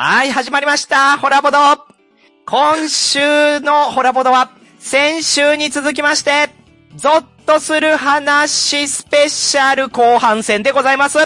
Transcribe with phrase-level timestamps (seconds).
[0.00, 1.18] はい、始まりました。
[1.18, 1.58] ホラボド。
[2.46, 6.50] 今週のホラボドは、先週に続きまして、
[6.94, 11.18] ゾッとする話スペシャル後半戦でございます。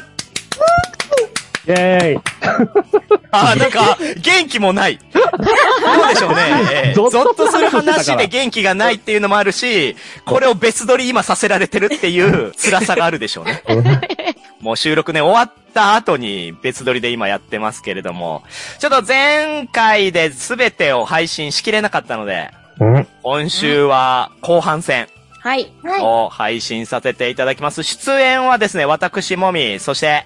[1.67, 2.21] イェーイ。
[3.31, 4.99] あー、なんか、元気もない。
[4.99, 6.37] どうでしょうね。
[6.73, 13.63] えー ゾゾッとする話話で元気がないっていうのもあるし、これを別撮り今させられてるっていう辛さがあるでしょうね。
[14.61, 18.43] もう収録ね、終わった後に別撮りで今やってますけれども、
[18.79, 25.07] ちょっと前回で全てを配信しきれなかったので、うん今週は後半戦
[25.41, 25.73] はい。
[26.01, 27.83] を配信させていただきます。
[27.83, 30.25] 出演はですね、私もみ、そして、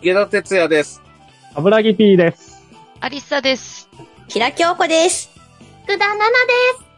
[0.00, 1.02] 池田哲也です。
[1.54, 2.62] 油木 P です。
[3.00, 3.88] アリサです。
[4.28, 5.28] キラ京子です。
[5.84, 6.88] 福田奈々で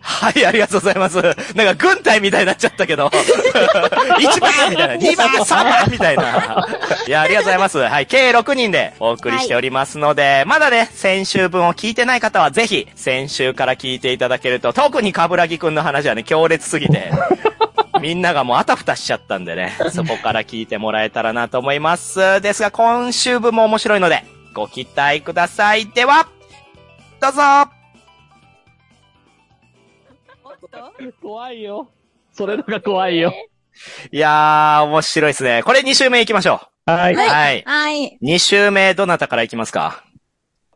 [0.00, 1.16] はい、ありがとうございます。
[1.16, 3.08] なんか軍隊みたいになっちゃったけど。
[3.12, 6.66] 1番みたいな、2番、3番みたいな。
[7.06, 7.78] いや、ありがとうございます。
[7.78, 17.10] はい、計6人でお送りしておりますので、まだね、先週分を聞いてない方はぜひ、先週から聞いていただけると、特にかぶらぎくんの話はね、強烈すぎて、
[18.02, 22.40] みんながもうあたふたしちゃったんでね、そこから聞いてもらえたらなと思います。
[22.40, 25.86] ですが、今週分も面白いので、ご期待ください。
[25.86, 26.28] では、
[27.20, 27.40] どうぞ
[31.22, 31.88] 怖いよ。
[32.32, 33.32] それのが怖いよ。
[34.10, 35.62] いやー、面白いですね。
[35.62, 37.14] これ2週目行きましょはい。
[37.14, 37.16] う。
[37.18, 37.62] はい。
[37.66, 38.18] はい。
[38.22, 40.02] 2週目、どなたから行きますか？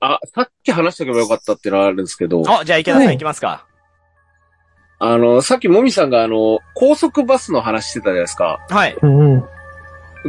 [0.00, 3.66] あ、さっき話しておけばよかったっていうのはあるんですけど、お、じゃあ池田さん行きますか。
[5.02, 8.60] あの、さっきもみさんがあの、高速バスの話してたじゃないですか。
[8.68, 8.96] はい。
[9.00, 9.44] うんうん。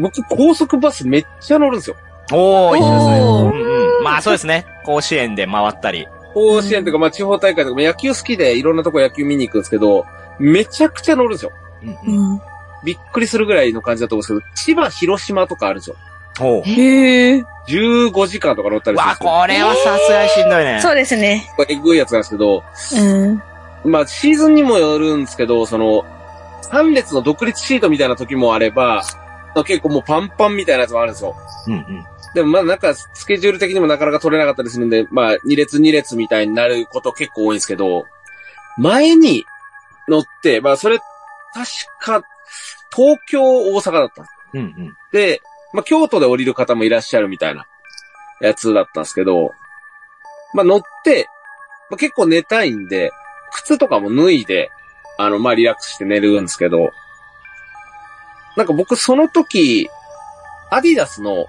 [0.02, 1.98] 僕、高速バスめっちゃ乗るんですよ。
[2.32, 3.22] おー、いいですね。
[3.22, 4.04] おーうんうん。
[4.04, 4.66] まあそうですね。
[4.86, 6.08] 甲子園で回ったり。
[6.34, 10.06] 甲子園とか、まあ地方大会とか、まあ野球好きでいろんなとこ野球見に行くんですけど、
[10.40, 11.52] めちゃくちゃ乗るんですよ。
[11.84, 12.36] うんうん。
[12.36, 12.42] ん。
[12.86, 15.98] びっくりするぐらいの感じだと思うんですけど、千葉、広島とかあるんですよ。
[16.40, 16.64] おう。
[16.64, 17.44] へえ。
[17.68, 19.30] 15時間とか乗ったりするんわ、ですよ。
[19.30, 20.80] これはさすがにしんどいね。
[20.82, 21.52] そうですね。
[21.58, 22.64] これえぐいやつなんですけど、
[22.96, 23.44] うん。
[23.84, 26.06] まあシーズンにもよるんですけど、その、
[26.72, 29.04] 3列の独立シートみたいな時もあれば、
[29.66, 31.36] 結構もうパンパンみたいなやつもあるんですよ。
[31.68, 32.06] うんうん。
[32.34, 38.06] でもまあなんかスケジュール的にもなかなか取れなかったりするんで、まあ2列2列みたいになること結構多いんですけど、
[38.78, 39.44] 前に
[40.08, 41.00] 乗って、まあそれ
[41.54, 41.68] 確
[42.00, 42.24] か
[42.96, 44.26] 東京、大阪だった。
[44.54, 44.94] うんうん。
[45.12, 45.42] で、
[45.74, 47.66] まあ京都で降りる方もいらっしゃるみたいな
[48.40, 49.52] やつだったんですけど、
[50.54, 51.28] まあ乗って、
[51.90, 53.12] まあ、結構寝たいんで、
[53.52, 54.70] 靴とかも脱いで、
[55.18, 56.92] あの、まあリラックスして寝るんですけど、
[58.58, 59.90] なんか僕その時、
[60.70, 61.46] アディダスの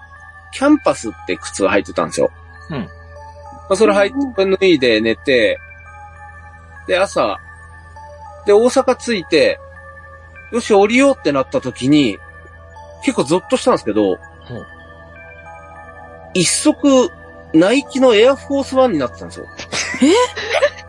[0.53, 2.31] キャンパスって靴を履いてたんですよ。
[2.71, 2.89] うんま
[3.71, 5.59] あ、それ履いて、脱いで寝て、
[6.87, 7.39] で、朝、
[8.45, 9.59] で、大阪着いて、
[10.53, 12.19] よし、降りようってなった時に、
[13.05, 14.19] 結構ゾッとしたんですけど、
[16.35, 17.11] 一足、
[17.55, 19.47] ナイキのエアフォースワンになってたんですよ。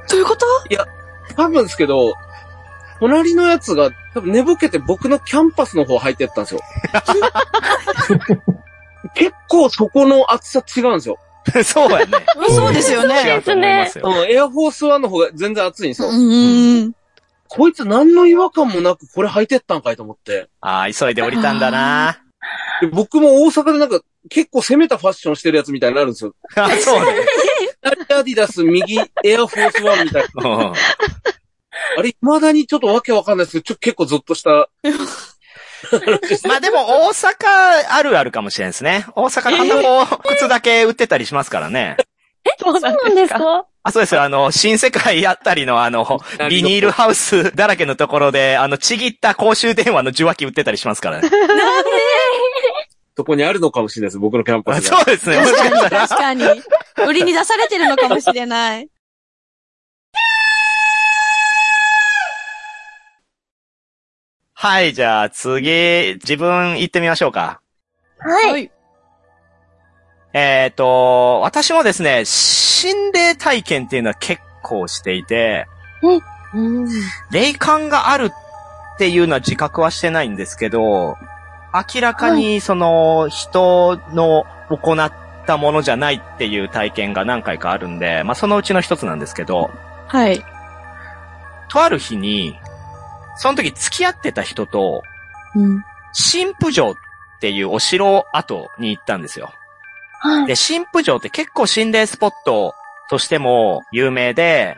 [0.09, 0.45] どういうこと？
[1.33, 2.13] 多分ですけど、
[2.99, 6.61] 隣のやつが多分寝ぼけて僕のキャンパスの方履いてったんですよ。
[9.16, 11.17] 結構そこの厚さ違うんですよ。
[11.66, 12.25] そうやね。
[12.49, 13.38] そうですよ違ね。
[13.39, 14.03] うと思いますよ。
[14.07, 16.07] うんエアフォースワンの方が全然厚いんですよ。
[16.09, 16.94] うん。
[17.50, 20.47] こいつ何の違和感もなくこれ履いてったんかいと思って。
[20.61, 22.19] ああ、急いで降りたんだな。
[22.81, 26.33] で僕も大阪でなんか結構攻めたファッションしてるやつみたいになるんですよ。
[26.55, 27.25] あそうね。
[27.83, 30.73] 左 アディダス、右エアフォースワンみたいな。
[31.96, 34.70] うんあれ、未だにちょっとわけわかんないですけど、ちょっと結構ゾッとした。
[36.48, 37.36] まあでも大阪
[37.90, 39.06] あるあるかもしれんですね。
[39.16, 41.98] 大阪片方靴だけ売ってたりしますからね。
[42.59, 43.66] そうなんですか？
[43.84, 44.22] あ、そうですよ。
[44.24, 51.30] あの、新世界あたりのあの、ビニールハウスだらけのところで、あの、ちぎった公衆電話の受話器売ってたりしますからね。
[53.18, 54.98] そこにあるのかもしれないです、僕のキャンパスが。
[54.98, 55.38] そうですね。
[55.90, 56.46] 確かに。
[57.06, 58.88] 売りに出されてるのかもしれない。
[64.63, 67.59] はい、じゃあ次、自分行ってみましょうか。
[68.18, 68.72] はい。
[70.31, 75.65] えっ、と、私もですね、心霊体験っていうのは結構していて、
[76.54, 76.88] うん。
[77.30, 81.18] 霊感があるっていうのは自覚はしてないんですけど、
[81.74, 85.12] 明らかにその人の行っ
[85.45, 89.71] たものじゃないっていう体験が何回かあるんで、まあそのうちの一つなんですけど、
[90.07, 90.42] はい。
[91.68, 92.57] とある日に、
[93.35, 95.03] その時付き合ってた人と、
[95.56, 95.83] うん。
[96.13, 96.95] 神父城っ
[97.39, 99.51] ていうお城跡に行ったんですよ。
[100.19, 100.47] はい。
[100.47, 102.75] で、神父城って結構心霊スポット
[103.09, 104.77] としても有名で、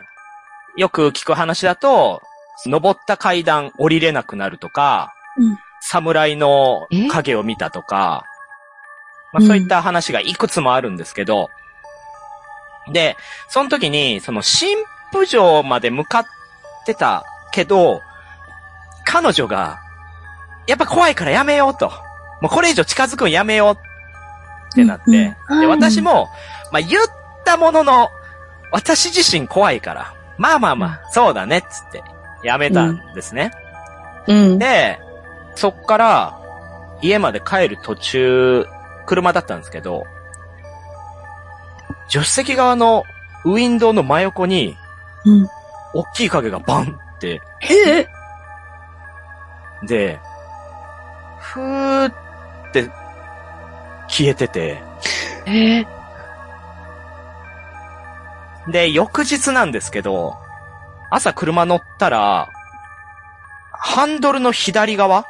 [0.76, 2.22] よく聞く話だと、
[2.64, 8.24] 登った階段降りれなくなるとか、うん侍の影を見たとか、
[9.32, 11.48] まあ、そういった話がいくつもあるんですけど、
[12.92, 13.16] で、
[13.48, 14.76] その時に、その新
[15.12, 16.26] 婦城まで向かっ
[16.86, 18.02] てたけど、
[19.06, 19.80] 彼女が、
[20.66, 21.90] やっぱ怖いからやめようと。
[22.42, 26.28] もうこれ以上近づくんやめようってなって、うんうんで、はい私も、
[26.72, 27.02] まあ言っ
[27.44, 28.10] たものの、
[28.72, 32.02] 私自身怖いから、まあまあまあ、そうだねっつって、
[32.42, 33.52] やめたんですね。
[34.26, 34.58] うん。
[34.58, 34.98] で、
[35.54, 36.40] そっから、
[37.00, 38.66] 家まで帰る途中、
[39.06, 40.04] 車だったんですけど、
[42.08, 43.04] 助手席側の
[43.44, 44.76] ウィンドウの真横に、
[45.24, 45.48] うん。
[45.94, 48.06] 大きい影がバンって、え
[49.82, 50.18] で、
[51.40, 52.90] ふーって、
[54.08, 54.82] 消えてて、
[55.46, 58.72] えー？
[58.72, 60.36] で、翌日なんですけど、
[61.10, 62.50] 朝車乗ったら、
[63.72, 65.26] ハンドルの左側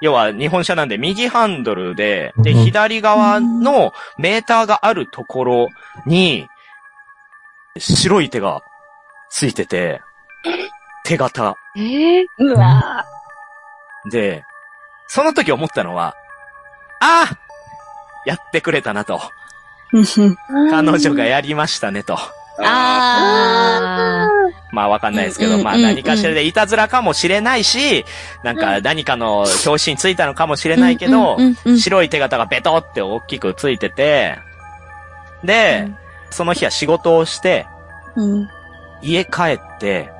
[0.00, 2.64] 要は日本車なんで右ハンドルで、で、うん。
[2.64, 5.68] 左側のメーターがあるところ
[6.06, 6.46] に、
[7.78, 8.62] 白い手が
[9.30, 10.02] ついてて、
[11.04, 11.56] 手形。
[11.76, 13.04] えー、うわ
[14.10, 14.44] で、
[15.08, 16.14] その時思ったのは、
[17.00, 17.38] ああ
[18.26, 19.20] やってくれたなと。
[19.92, 20.34] ー
[20.70, 22.18] 彼女がやりましたねと。
[22.62, 24.28] あ
[24.72, 28.04] まあわかんないですけど、まあ何かしらでいたずらかもしれないし、
[28.42, 31.36] なんか何かの表紙についたのかもしれーないけど
[31.78, 34.38] 白い手形がベトって大きくついてて、
[35.44, 35.90] で、
[36.30, 37.66] その日は仕事をして、
[38.16, 38.48] うん。
[39.02, 40.10] 家帰って、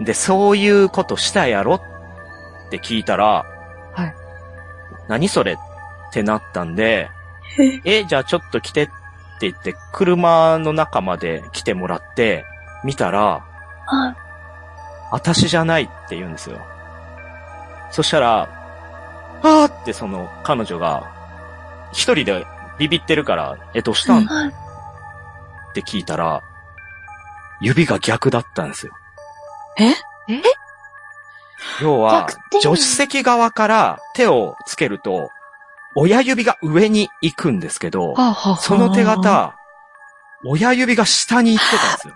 [0.00, 1.82] で、そういうことしたやろっ
[2.72, 3.44] て聞いたら、
[3.94, 4.14] はい。
[5.08, 5.56] 何それっ
[6.12, 7.10] てなったんで、
[7.84, 8.92] え、じゃあちょっと来てって
[9.42, 12.44] 言って、車の中まで来てもらって、
[12.82, 13.44] 見たら、
[13.86, 14.16] はい
[15.14, 16.58] 私じゃないって言うんですよ。
[17.90, 18.48] そしたら、
[19.42, 21.12] あーってその彼女が、
[21.92, 22.46] 一人で
[22.78, 24.52] ビビってるから、え、どうしたんはいっ
[25.74, 26.42] て聞いたら、
[27.60, 28.94] 指が逆だったんですよ。
[29.78, 29.92] え？
[31.80, 32.28] 要は
[32.60, 35.30] 助手席側から手をつけると、
[35.94, 39.54] 親指が上に行くんですけど、はあ、はあ、その手形、
[40.44, 42.14] 親指が下に行ってたんですよ。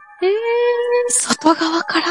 [1.09, 2.07] 外側から？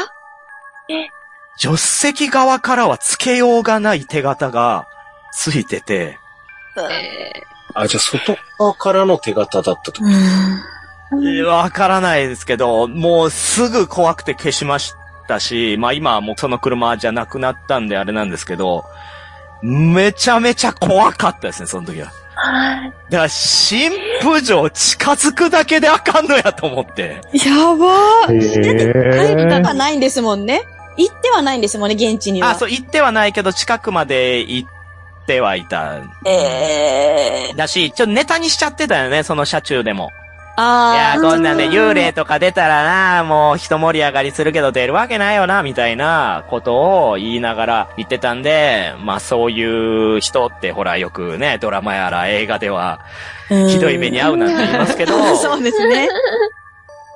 [1.58, 4.86] 助手席側からはつけようがない手形が
[5.32, 6.18] ついてて、
[7.74, 10.04] あ、じゃあ外側からの手形だったと。
[10.04, 10.12] うん。
[10.12, 14.94] えーわからないですけど、もうすぐ怖くて消しまし
[15.26, 18.84] たし、まあ今はもうその車じゃなくなったんであれなんですけど、
[19.62, 22.12] めちゃめちゃ怖かったですね、その時は。
[22.34, 22.92] はい。
[23.10, 23.90] だから、新
[24.20, 27.20] 婦城近づくだけであかんのやと思って。
[27.32, 28.36] やばー。
[28.36, 30.62] え帰ったはないんですもんね。
[30.98, 32.50] 行ってはないんですもんね、現地には。
[32.50, 34.68] あ、そう、行ってはないけど、近くまで行っ
[35.26, 35.98] てはいた。
[36.26, 37.56] えー。
[37.56, 40.10] だし、ちょっとネタにしちゃってたよね、その車中でも。
[40.56, 41.18] いあー。
[41.18, 42.82] やー、こんなんで幽霊とか出たら
[43.18, 53.00] な、もう一盛り上がりするけど出るわけないよな、みたいなことを言いながら言ってたんで、まあそういう人ってほらよくね、ドラマやら映画では
[53.50, 56.06] うんひどい目に遭うなんて言いますけど、 そうですね。
[56.06, 56.08] っ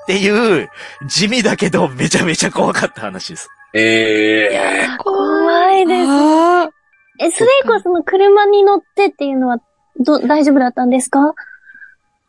[0.06, 0.68] ていう
[1.06, 3.48] 地味だけどめちゃめちゃ怖かった話です。
[3.74, 6.08] ええ怖いです。
[6.10, 6.70] あー
[7.22, 9.58] え、それ以降その車に乗ってっていうのは、
[9.98, 11.34] ど、大丈夫だったんですか？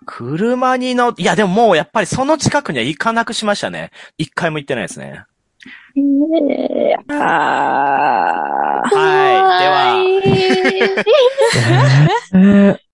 [0.06, 3.92] 車に乗っ、いやでももうやっぱりその近くには行かなくしましたね。
[4.18, 5.26] 一回も行ってないですね。
[5.96, 8.96] えー、あー。
[8.96, 10.32] はい。
[10.34, 10.40] で
[12.40, 12.80] は、は。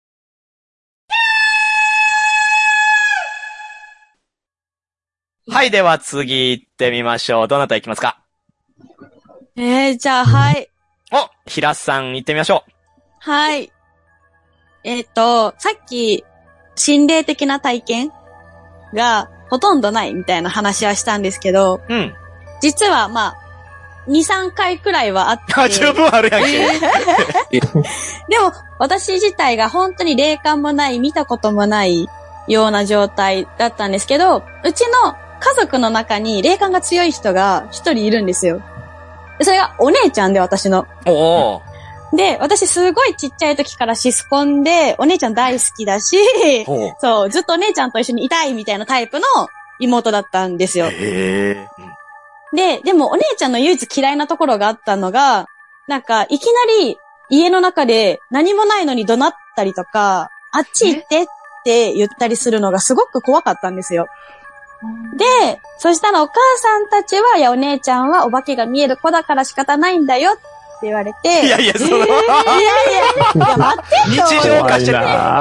[5.50, 7.48] はい、では次行ってみましょう。
[7.48, 8.20] どなた行きますか？
[9.56, 10.70] えー、じゃあ、はい。
[11.12, 12.66] お平さん行ってみましょ
[13.20, 13.72] はい。
[14.84, 16.26] えっ、と、さっき、
[16.78, 18.12] 心霊的な体験
[18.94, 21.94] がほとんどないみたいな話はしたんですけど、う。
[21.94, 22.14] うん。
[22.62, 23.38] 実はまあ、
[24.08, 25.54] 2、3回くらいはあって。
[25.56, 27.60] あ、十分あるやんけ。
[27.60, 32.08] でも、私自体が本当に霊感もない、見たこともない
[32.48, 38.62] ような状態だったんですけど、うちの家族の中に霊感が強い人が一人いるんですよ。
[39.38, 40.88] でそれがお姉ちゃんで私の。
[41.06, 41.62] おお。
[42.14, 46.18] で、私すごいちっちゃい時からシスコンで、お姉ちゃん大好きだし。
[47.00, 49.26] そう、ずっとお姉ちゃんと一緒にいたいみたいなタイプの
[49.80, 50.90] 妹だったんですよ。
[50.90, 55.48] で、でもお姉ちゃんの唯一嫌いなところがあったのが、
[55.88, 56.98] なんか、いきなり
[57.30, 61.26] 家の中で何もないのに怒鳴ったりとか、あっち行ってっ
[61.66, 64.08] て言ったりするのがすごく怖かったんですよ。
[65.18, 70.38] で、そしたらお母さんたちは、いや、お姉ちゃんはお化けが見える子だから仕方ないんだよっ
[70.86, 72.16] 言われて、いやいや、その、いやいや、
[73.36, 74.98] いや、待ってと思って日常化してる。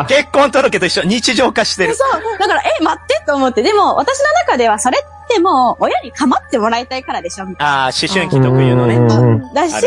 [0.09, 1.95] 結婚届と一緒、日常化してる。
[1.95, 2.39] そう。
[2.39, 3.63] だから、え、待ってと思って。
[3.63, 8.97] でも、私の中ではそれってもう、親に構ってもらいたいからでしょみたいああ、思春期特有のね。
[8.97, 9.53] うんな。
[9.55, 9.87] だし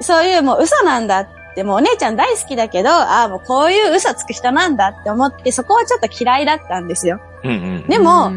[0.00, 7.20] そういうもう嘘なんだって、もうお姉ちゃん大好きだけど、ああ、もうこういう嘘つく人なんだって思って、そこはちょっと嫌いだったんですよ。
[7.44, 7.86] うんうん。
[7.86, 8.32] でも、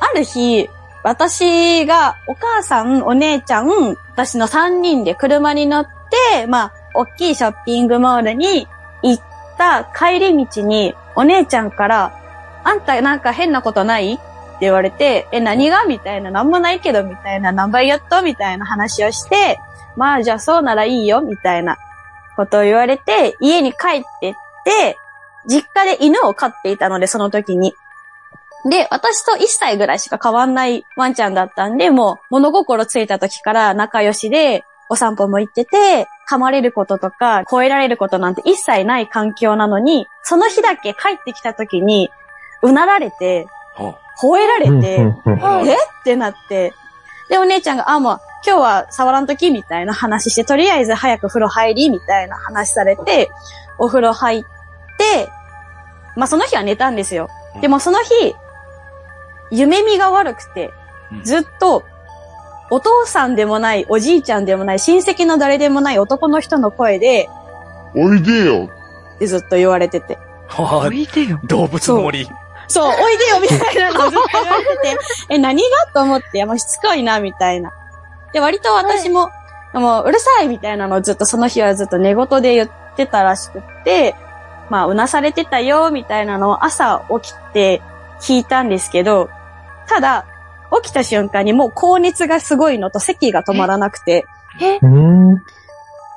[0.00, 0.68] ある日、
[1.04, 3.68] 私が、お母さん、お姉ちゃん、
[4.12, 5.86] 私の3人で車に乗っ
[6.32, 8.66] て、まあ、大きいショッピングモールに
[9.02, 9.24] 行っ
[9.58, 12.18] た帰り道に、お姉ちゃんから、
[12.64, 14.14] あんたなんか変なことない？
[14.14, 14.22] って
[14.62, 15.84] 言われて、え、何が？
[15.84, 18.22] みたいな、なんもないけど、みたいな、何倍やっと？
[18.22, 19.60] みたいな話をして、
[19.96, 21.76] まあ、じゃあそうならいいよ、みたいな
[22.36, 24.34] ことを言われて、家に帰ってっ
[24.64, 24.96] て、
[25.46, 27.74] 実家で犬を飼っていたので、その時に。
[28.64, 42.10] で、私と1歳ぐらいしか変わんないワンちゃんだったんで、もう物心ついた時から仲良しで、お散歩も行ってて、噛まれることとか、吠えられることなんて一切ない環境なのに、その日だけ帰ってきた時に、
[42.62, 43.46] うなられて、
[44.20, 45.74] 吠えられて、え？
[45.74, 46.72] ってなって。
[47.28, 53.30] で、お姉ちゃんが、あ、もう、今日は触らんときみたいな話して、とりあえず早く風呂入りみたいな話されて、
[53.78, 54.46] お風呂入って、
[56.14, 57.28] まあ、その日は寝たんですよ。
[57.60, 58.34] でもその日、
[59.50, 60.72] 夢見が悪くて
[61.12, 61.84] う、んずっと、
[62.70, 67.28] お父さんでもない、おじいちゃんでもない、親戚の誰でもない男の人の声で、
[67.94, 68.68] おいでよ。
[69.16, 70.18] ってずっと言われてて。
[70.48, 71.40] はあいてよ。
[71.44, 72.28] 動物の森。
[72.68, 74.98] そう、おいでよみたいなのをずっと言われてて、
[75.34, 75.68] え、何が？
[75.92, 77.72] と思って、いや、もうしつこいな、みたいな。
[78.32, 79.30] で、割と私も、
[79.72, 84.14] もう、うるさいみたいなのをずっとその日はずっと寝言で言ってたらしくって、
[84.70, 87.82] まあ、うなされてたよ、みたいなのを朝起きて
[88.20, 89.30] 聞いたんですけど、
[89.88, 90.26] ただ、
[90.82, 94.24] 起きた瞬間にもう高熱がすごいのと咳が止まらなくて、
[94.82, 95.36] うん。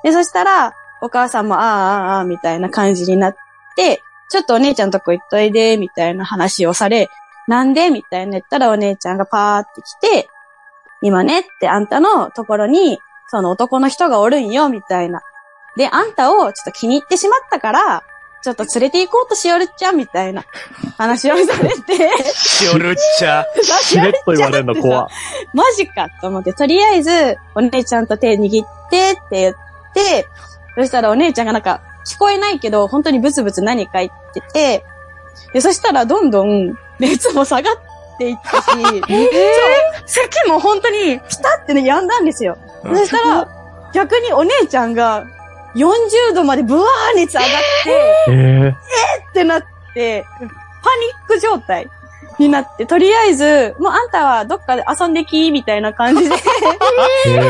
[0.03, 3.35] で、そしたら、お母さんも、ああ、ああ、ああ、みたいな感じになっ
[3.75, 7.07] て、ちょっとお姉ちゃんとこ行っといで、みたいな話をされ、
[7.47, 7.91] なんで？
[7.91, 10.29] みたいな言ったらお姉ちゃんがパーって来て、
[11.01, 12.99] 今ねってあんたのところに、
[13.29, 15.21] その男の人がおるんよ、みたいな。
[15.77, 18.03] で、あんたをちょっと気に入ってしまったから、
[18.43, 20.45] ちょっと連れて行こうとしよるっちゃ、みたいな。
[20.97, 23.45] 話をされて、しおるっちゃ。
[23.83, 25.07] しれっと言われるの怖。
[25.53, 29.55] マジかと思って、とりあえず、お姉ちゃんと手握ってって言っ
[29.93, 30.27] て、
[30.75, 34.85] そしたらお姉ちゃんがなんか、聞こえないけど、本当にブツブツ何か言ってて、
[35.53, 37.77] で、そしたらどんどん熱も下がっ
[38.17, 39.01] ていったし、 そう、
[40.05, 42.57] 咳も本当にピタってね、止んだんですよ。
[42.83, 42.97] うん。
[42.97, 43.47] そしたら、
[43.93, 45.25] 逆にお姉ちゃんが
[45.75, 47.49] 40度までブワー熱上がっ
[47.85, 47.91] て、
[48.29, 48.69] ええ
[49.29, 51.89] ってなって、パニック状態
[52.39, 56.35] になって、とりあえず、もうあんたはどっかで遊んできみたいな感じで、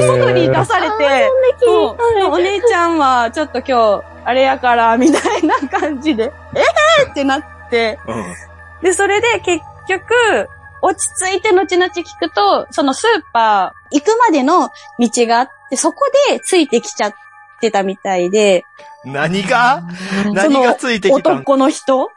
[0.01, 8.33] 外に出されて、そうお姉ちゃんはちょっと今日、あれやから、みたいな感じで、えーってなって、うん。
[8.81, 10.50] で、それで結局、
[10.81, 14.69] 落ち着いて後々聞くと、そのスーパー行くまでの
[15.00, 17.13] 道があって、そこでついてきちゃっ
[17.60, 18.64] てたみたいで、
[19.06, 19.84] 何が？
[20.24, 21.38] そ何のがついてきたん？
[21.38, 22.10] 男の人？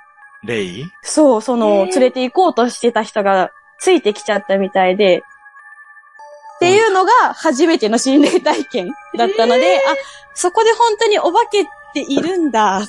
[0.42, 0.86] レイ？
[1.02, 5.22] そう、その、連れて行こうとしてた人がついてきちゃったみたいで、っ
[6.60, 9.80] ていうのが初めての心霊体験だったので、あ、
[10.34, 12.78] そこで本当にお化けっているんだ。
[12.80, 12.88] っ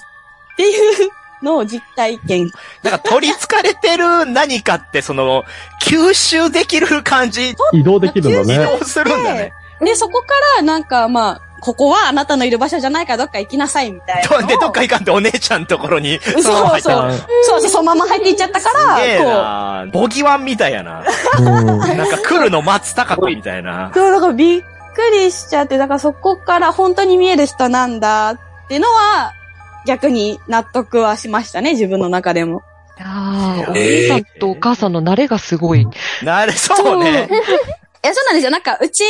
[0.58, 1.10] ていう
[1.41, 2.51] のを実体験。
[2.84, 5.43] なんか取り憑かれてる何かって、その、
[5.81, 8.58] 吸収できる感じ、移動できるんだ移ね。
[8.58, 9.53] 動するんだね。
[9.81, 14.47] で、そこからなんかまあ、ここはあなたのいる場所じゃないからどっか行きなさいみたいな。
[14.47, 19.27] で、どっか行かんとお姉ちゃんのところに、そうそのまま入ったそうそうそう、そのまま入っていっちゃったから、すげえこう。
[19.27, 21.03] なボギワンみたいやな。
[21.38, 23.91] うんなんか来るの松高子みたいな。
[23.93, 24.65] そう、だからびっく
[25.13, 29.33] りしちゃって、だからそこから本当に見える人なんだっていうのは、
[29.85, 32.63] 逆に納得はしましたね、自分の中でも。
[33.00, 35.88] ああ、お姉さんとお母さんの慣れがすごい。
[36.23, 37.29] なれ、そうね。
[38.03, 38.51] いや、そうなんですよ。
[38.51, 39.03] なんか、うち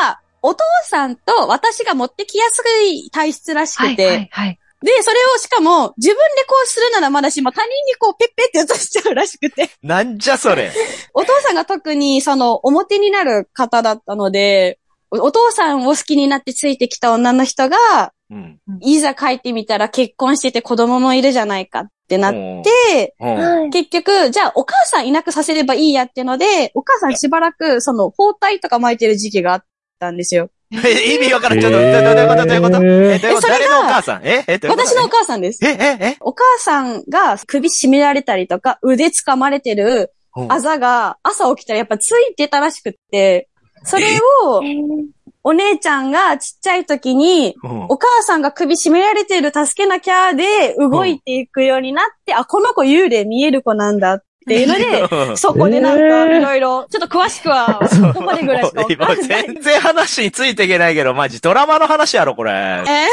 [0.00, 4.58] は、お父さんと私が持ってきやすい体質らしはい、くて、はい、はい。
[4.82, 10.70] で、それをしかも、自分でこうするならまだしも、他人にこう、ペッペって移しちゃうらしくて、なんじゃそれ。
[11.14, 14.78] お父さんが特に、その、表になる方だったので、
[15.10, 18.60] おお父さんを好きになってついてきた女の人が、うん。
[18.80, 22.32] いざ帰ってみたら結婚してて子供もいるじゃないかってなっ
[22.62, 23.14] て。
[23.72, 29.64] 結局、じゃあお母さんいなくさせればいいやってので、お母さんしばらくその包帯とか巻いてる時期があっ
[29.98, 30.50] たんですよ。
[30.72, 31.60] え、意味わからん。
[31.60, 32.46] ちょっと、どういうこと？
[32.46, 32.84] どういうこと？
[32.84, 34.26] え、それが誰のお母さん？
[34.26, 35.64] ええ私のお母さんです。
[35.64, 36.16] え、え、え？
[36.20, 40.52] お母さんが首絞められたりとか腕掴まれてるうん。
[40.52, 43.48] あざが朝起きたらやっぱついてたらしくって、
[43.84, 44.06] それ
[44.44, 45.04] をえー
[45.48, 59.16] お姉ちゃんがちっちゃい時に、うんお母さんが首絞められてる助けなきゃで動いていくようになって、あ、この子幽霊見える子なんだっていうので、 そこでなんかいろいろ、ちょっと詳しくは、 そこまでぐらいしかかんない。
[59.22, 62.52] 全然話についていけないけど、マジドラマの話やろ、これ。
[62.52, 63.06] え？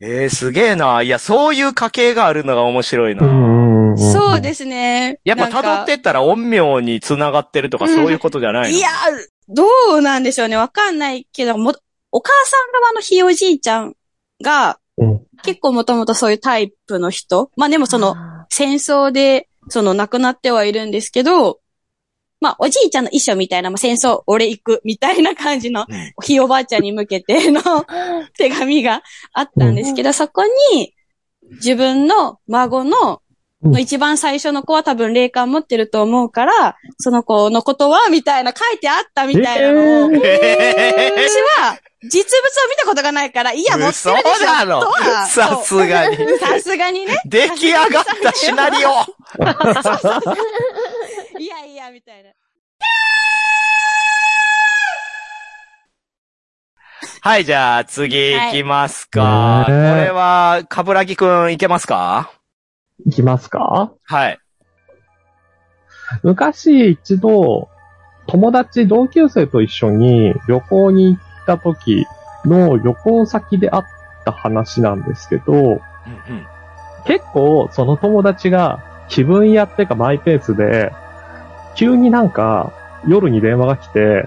[0.00, 1.02] えー、すげえな。
[1.02, 3.26] いや、そういう家系があるのが面白いな。
[3.26, 5.18] んそうですね。
[5.24, 8.88] やっぱ辿ってったら陰陽に繋がってるとかそういうことじゃないの、いや、
[9.48, 9.64] ど
[9.96, 10.56] うなんでしょうね。
[10.56, 11.74] わかんないけど、も、
[12.10, 13.94] お母さん側のひいおじいちゃん
[14.42, 17.50] が、うん結構もともとそういうタイプの人。
[17.56, 18.16] まあでもその、
[18.48, 21.60] 戦争で、その亡くなってはいるんですけど、
[22.40, 27.60] まあおじいちゃんの遺書みたいな、まあ戦争俺行くみたいな感じの、うんひいおばあちゃんに向けての
[28.38, 29.02] 手紙が
[29.34, 30.94] あったんですけど、そこに、
[31.56, 33.18] 自分の孫の、うん
[33.64, 45.26] の一番最初の子は多分霊感持ってると思うから、その子のことは、みたいな書いてあったみたいなのを、ええ私は実物を見たことがないから、いや、持ってるでしょとは。
[45.26, 46.16] さすがに。
[46.38, 47.18] さすがにね。
[47.24, 48.90] 出来上がったシナリオ。
[51.38, 52.30] いやいや、みたいな。
[57.20, 59.22] はい、じゃあ次行きますか。
[59.22, 59.64] はい。
[59.64, 62.30] これは、かぶらぎくんいけますか？
[63.06, 63.92] いきますか？
[64.04, 64.38] はい。
[66.22, 67.68] 昔一度、
[68.26, 72.06] 友達、同級生と一緒に旅行に行った時
[72.44, 73.84] の旅行先であっ
[74.24, 75.80] た話なんですけど、うんうん。
[77.06, 80.92] 結構その友達が気分屋ってかマイペースで、
[81.76, 82.72] 急になんか
[83.06, 84.26] 夜に電話が来て、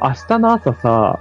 [0.00, 1.18] 明日の朝さ、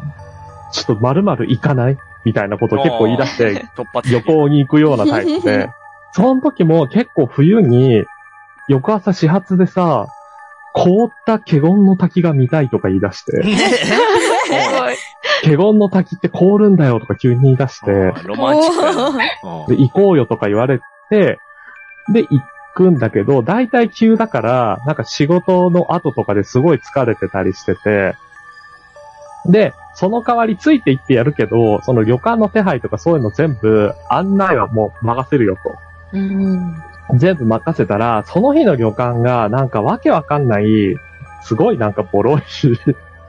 [0.72, 1.98] ちょっと〇〇行かない？
[2.25, 3.65] みたいなことを結構言い出して、
[4.12, 5.70] 旅行に行くようなタイプで、
[6.16, 8.06] その時も結構冬に、
[8.70, 10.08] 翌朝始発でさ、
[10.74, 13.34] 凍った華厳の滝が見たいとか言い出して、
[15.44, 19.76] 華厳の滝って凍るんだよとか急に言い出して、ロマンチック。
[19.76, 20.80] で、行こうよとか言われ
[21.10, 21.38] て、
[22.08, 22.42] で、行
[22.76, 28.16] くんだけど、大体急だから、なんか仕事の後とかですごい疲れてたりしてて、
[29.48, 35.75] で、その代わりついて行ってやるけど、その旅館の手配とかそういうの全部、案内はもう任せるよと。
[36.13, 36.75] うん。
[37.15, 40.96] 全部任せたら、その日の旅館が、なんかわけわかんない、
[41.44, 42.41] すごいなんかボロい、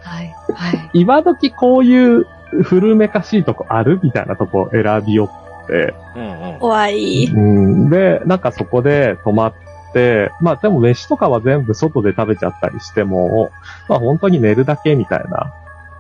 [0.02, 0.34] はい。
[0.54, 0.90] はい。
[0.94, 2.26] 今時こういう
[2.62, 5.30] 古めかしいとこあるみたいなとこ選びよ
[5.64, 6.58] って、うんうん。
[6.58, 7.26] 怖い。
[7.26, 9.54] うん、で、なんかそこで泊まっ
[9.92, 13.50] て、まあでも飯とかは全部外で食べちゃったりしても、
[13.88, 15.52] まあ本当に寝るだけみたいな。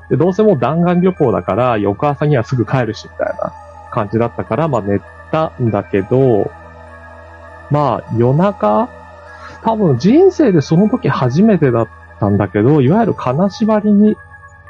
[0.08, 3.52] で、どうせもう弾丸旅行だから、翌朝にはすぐ帰るし、みたいな
[3.90, 5.00] 感じだったから、まあ寝
[5.32, 6.50] たんだけど、
[7.70, 8.88] まあ夜中、
[9.62, 11.88] 多分人生でその時初めてだっ
[12.20, 14.16] たんだけど、いわゆる金縛りに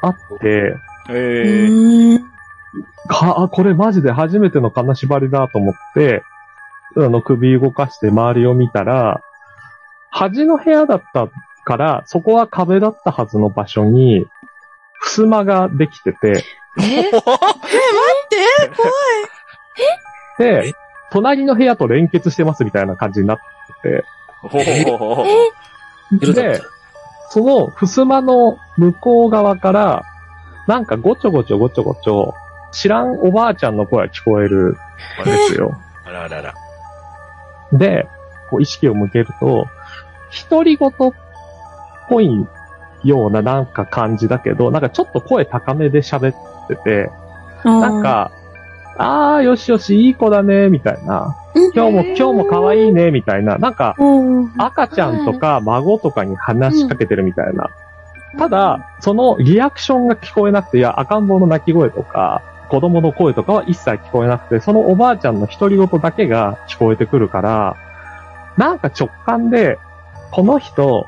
[0.01, 0.79] あって、う
[1.09, 1.67] えー。
[1.67, 2.37] ーん。
[3.07, 6.23] か、あこれマジで初めての金縛りだと思って、
[6.95, 9.21] あの、首動かして周りを見たら、
[10.09, 11.29] 端の部屋だった
[11.63, 14.25] から、そこは壁だったはずの場所に、
[15.01, 16.43] 襖ができてて、
[16.79, 17.11] え？
[20.63, 20.73] で、
[21.11, 23.37] 隣の部屋と連結してますみたいな感じになっ
[23.81, 24.03] て
[24.41, 24.59] ほほ
[24.97, 25.25] ほほ
[26.19, 26.61] て、で、
[27.29, 30.03] その襖の向こう側から、
[30.67, 32.33] なんかごちょごちょごちょごちょ、
[32.71, 34.77] 知らんおばあちゃんの声が聞こえる
[35.21, 35.79] んですよ。
[36.05, 36.53] あらあらあら。
[37.73, 38.07] で、
[38.49, 39.67] こう意識を向けると、
[40.49, 40.93] 独り言っ
[42.09, 42.47] ぽい
[43.03, 47.09] ようななんか感じだけど、なんかちょっと声高めで喋ってて、
[47.63, 48.31] なんか、
[48.97, 51.35] あー、よしよし、いい子だね、みたいな。
[51.75, 53.57] 今日も、今日も可愛いね、みたいな。
[53.57, 57.69] なんか、うん、赤ちゃんとか孫とかに話しかけてるみたいな。
[58.37, 67.75] ただ、そのリアクションが聞こえなくて、いや、赤ん坊の泣き声とか、子供の声とかは一切聞こえなくて、そのおばあちゃんの独り言だけが聞こえてくるから、
[68.57, 69.79] なんか直感で、
[70.31, 71.05] この人、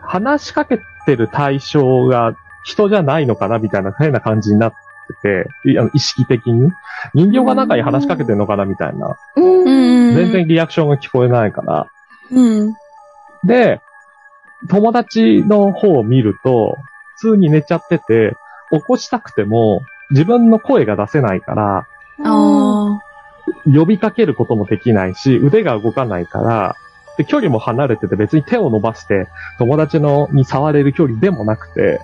[0.00, 4.72] 話しかけてる対象が人じゃないのかなみたいな変な感じになっ
[5.12, 6.70] てて、いあの意識的に？
[7.14, 9.16] 人形が中に話しかけてるのかなみたいな。
[9.36, 10.14] うん。
[10.14, 11.86] 全然リアクションが聞こえないから。
[12.30, 12.74] うん。
[13.44, 13.80] で、
[14.68, 16.76] 友達の方を見ると、
[17.16, 18.34] 普通に寝ちゃってて、
[18.70, 21.86] 起こしたくても、自分の声が出せないから、
[22.24, 23.00] あ
[23.64, 26.76] 呼びかけることもできないし、腕が動かないから、
[27.18, 32.00] で、距離も離れてて別に手を伸ばして友達のに触れる距離でもなくて、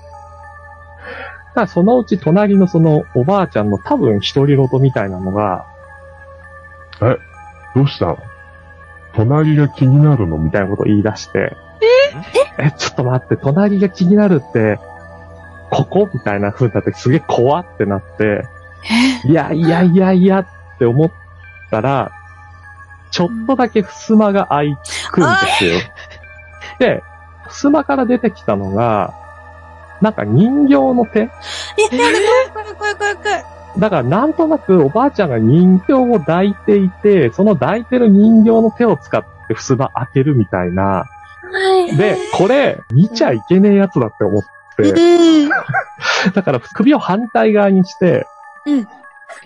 [1.59, 5.67] だからそのうち隣のそのおばあちゃんの多分独り言みたいなのが、
[7.75, 8.19] どうしたの？
[9.15, 10.39] 隣が気になるの？
[10.39, 11.57] みたいなことを言い出して、
[12.59, 12.71] え？
[12.79, 14.79] ちょっと待って、隣が気になるって、
[15.73, 16.09] ここ？
[16.15, 18.45] みたいな風になってすげえ怖ってなって、
[19.27, 20.47] いやいやいやいやっ
[20.79, 21.11] て思っ
[21.73, 22.13] たら、
[23.11, 24.77] ちょっとだけ襖が開
[25.11, 25.73] くんですよ。
[26.79, 27.03] で、
[27.49, 29.13] 襖から出てきたのが、
[30.01, 31.21] なんか人形の手？
[31.21, 32.19] え、やだ、
[32.53, 33.45] 怖い怖い怖い怖い。
[33.79, 41.05] だからなんとなくおばあちゃんが人形を抱いていて、その抱いてる人形の手を使って襖開けるみたいな。
[41.51, 41.97] はい。
[41.97, 44.43] で、これ見ちゃいけねえやつだって思っ
[44.77, 45.49] て、うん。
[46.33, 48.27] だから首を反対側にして
[48.67, 48.89] うん、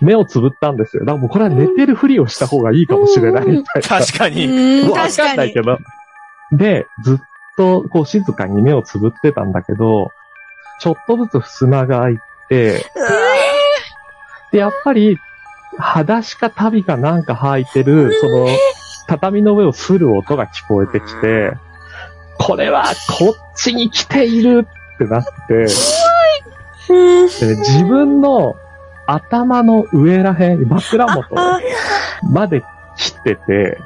[0.01, 1.05] 目をつぶったんですよ。
[1.05, 3.87] だからもうこれは寝てるふりをした方がいいかもしれないみたいな。
[3.87, 4.47] 確かに。
[4.47, 5.61] うん、わ確かにかんないけ。
[5.61, 5.77] ど。
[6.51, 7.17] で、ずっ
[7.55, 10.11] とこう静かに目をつぶってたんだけど、
[10.83, 12.17] ちょっとずつ襖が開い
[12.49, 12.85] て、
[14.51, 15.17] で、やっぱり、
[15.77, 18.47] 裸足か旅かなんか履いてる、その、
[19.07, 21.53] 畳の上をする音が聞こえてきて、
[22.37, 22.83] これは
[23.17, 25.53] こっちに来ているってなって、
[27.45, 28.57] で自分の
[29.07, 31.33] 頭の上らへん、枕元、
[32.29, 32.61] まで
[32.97, 33.77] 来てて、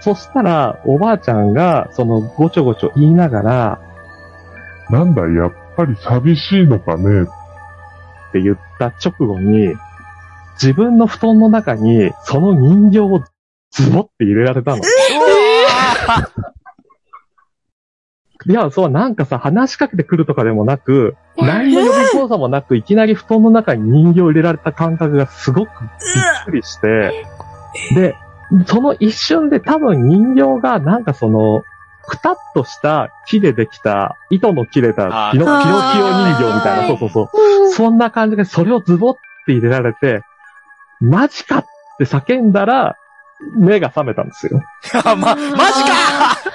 [0.00, 3.80] そしたら、おばあちゃんが、その、ごちょごちょ言いながら、
[4.88, 7.22] なんだ、やっぱり寂しいのかね。
[7.22, 7.26] っ
[8.32, 9.74] て言った直後に、
[10.54, 13.22] 自分の布団の中に、その人形を
[13.70, 14.82] ズボって入れられたの。
[18.46, 27.24] いや、そう、なんかさ、話しかけてくるとかでもなく、何の呼び操作もなく、いきなり布団の中に人形を入れられた感覚がすごくびっくりして、
[27.94, 28.16] で、
[28.66, 31.62] その一瞬で多分人形がなんかその、
[32.06, 37.22] くたっとした木でできた、糸の切れたピノピノキオ人形みたいな、はいそうそうそ
[37.68, 37.70] う。
[37.72, 40.22] そんな感じで、それをズボって入れられて、
[41.00, 41.66] マジかっ
[41.98, 42.96] て叫んだら、
[43.56, 44.62] 目が覚めたんですよ。
[45.04, 46.54] ま、マジか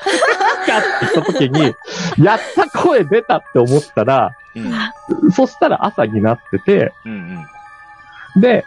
[0.69, 1.75] かって言った時に、
[2.23, 5.31] やった声出たって思ったら、うん。
[5.31, 7.45] そしたら朝になってて、うん
[8.35, 8.41] うん。
[8.41, 8.65] で、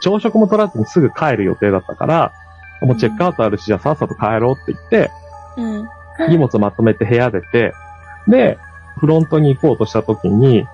[0.00, 2.32] 朝食も取らずにすぐ帰る予定だったから、
[2.82, 5.10] もうチェックアウトあるし、じゃあさっさと帰ろうって言って、
[5.56, 5.88] うん。
[6.28, 7.72] 荷物まとめて部屋出て、
[8.28, 8.58] で、
[8.98, 10.66] フロントに行こうとした時に、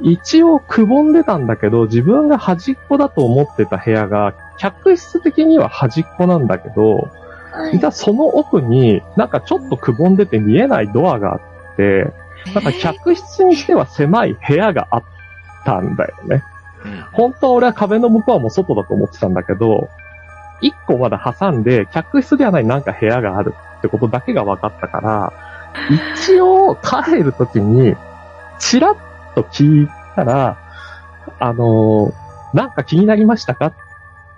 [0.00, 7.08] 一応くぼんでたんだけど、自分が端っこだと思ってた部屋が、客室的には端っこなんだけど、
[7.52, 7.78] はい。
[7.78, 12.10] じゃあその奥になんかちょっとくぼんでて見えないドアがあって、
[12.54, 15.02] なんか客室にしては狭い部屋があっ
[15.64, 16.42] たんだよね。
[16.84, 17.00] うん。
[17.12, 19.88] 本当は俺は壁の向こうはもう外だと思ってたんだけど、
[20.62, 25.32] 一個まだ挟んで、客室ではないなんか部屋があるってことだけが分かったから、
[26.16, 27.94] 一応帰るときに、
[28.58, 30.56] チラッと聞いたら、
[31.38, 32.22] あのー
[32.52, 33.76] なんか気になりましたかって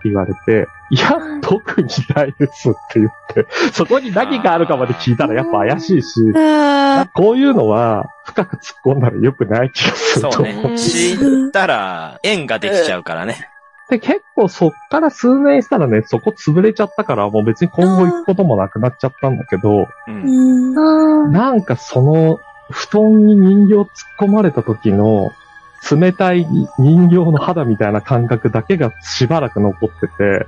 [0.04, 10.78] 言われて、いや、特にないですって言って、そこに何があるかまで聞いたらやっぱ怪しいし、あこういうのは深く突っ込んだら良くない気がするとそう思うね。
[10.78, 13.50] 知ったら、縁ができちゃうからね。
[13.94, 21.32] で、結構そっから数年したらね、そこ潰れちゃったから、もう別に今後行くこともなくなっちゃったんだけど、うん。
[21.32, 23.86] なんかその、布団に人形突っ
[24.18, 25.30] 込まれた時の、
[25.88, 26.44] 冷たい
[26.78, 30.46] 人形の肌みたいな感覚だけがしばらく残ってて、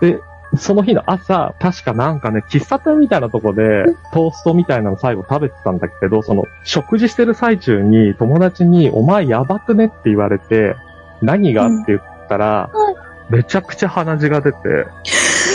[0.00, 0.20] で、
[0.56, 3.84] その日の朝、確かなんかね、喫茶店みたいなとこで、
[4.14, 10.76] トーストみたいなの最後食べてたんだけど、その、食事してる最中に友達に、お前やばくねって言われて、
[11.22, 11.66] 何が？
[11.66, 14.58] って言ったら、はいめちゃくちゃ鼻血が出て、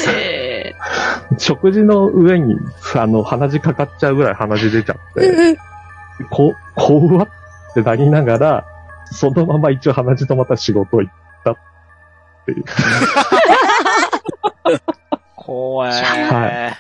[0.09, 0.73] え
[1.37, 2.55] 食事の上に、
[2.95, 5.57] あの、鼻血かかっちゃうぐらい鼻血出ちゃって、
[6.29, 7.27] こ、怖っ
[7.73, 8.65] てなりながら、
[9.11, 11.57] そのまま一応鼻血止まった仕事行ったっ
[12.45, 12.63] ていう。
[15.35, 15.91] 怖い。
[15.91, 16.77] は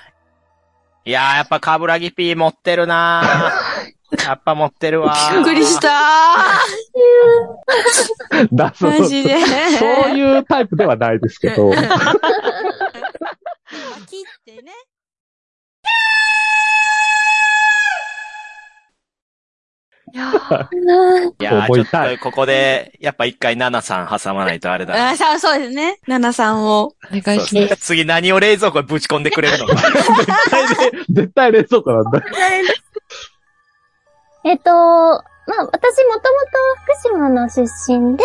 [1.05, 1.11] い。
[1.11, 3.74] やー、やっぱカブラギピー持ってるなー
[4.23, 5.35] やっぱ持ってるわー。
[5.35, 5.89] びっくりした
[8.51, 8.99] だそうー。
[9.01, 9.35] マジで。
[9.79, 11.71] そういうタイプではないですけど。
[11.71, 11.81] 切っ
[14.45, 14.71] てね。
[20.13, 20.67] いやー
[21.41, 25.09] いやー、ちょっとここで、やっぱ一回ナナさん挟まないとあれだな。
[25.09, 25.99] あそうそうですね。
[26.07, 26.85] ナナさんを。
[26.85, 27.77] お願いします。
[27.77, 29.75] 次何を冷蔵庫にぶち込んでくれるのか。
[29.91, 29.91] 絶
[30.49, 30.75] 対ね、
[31.09, 32.21] 絶対冷蔵庫なんだ。
[34.45, 36.21] えっと、まあ、私もともと
[37.01, 38.23] 福島の出身で、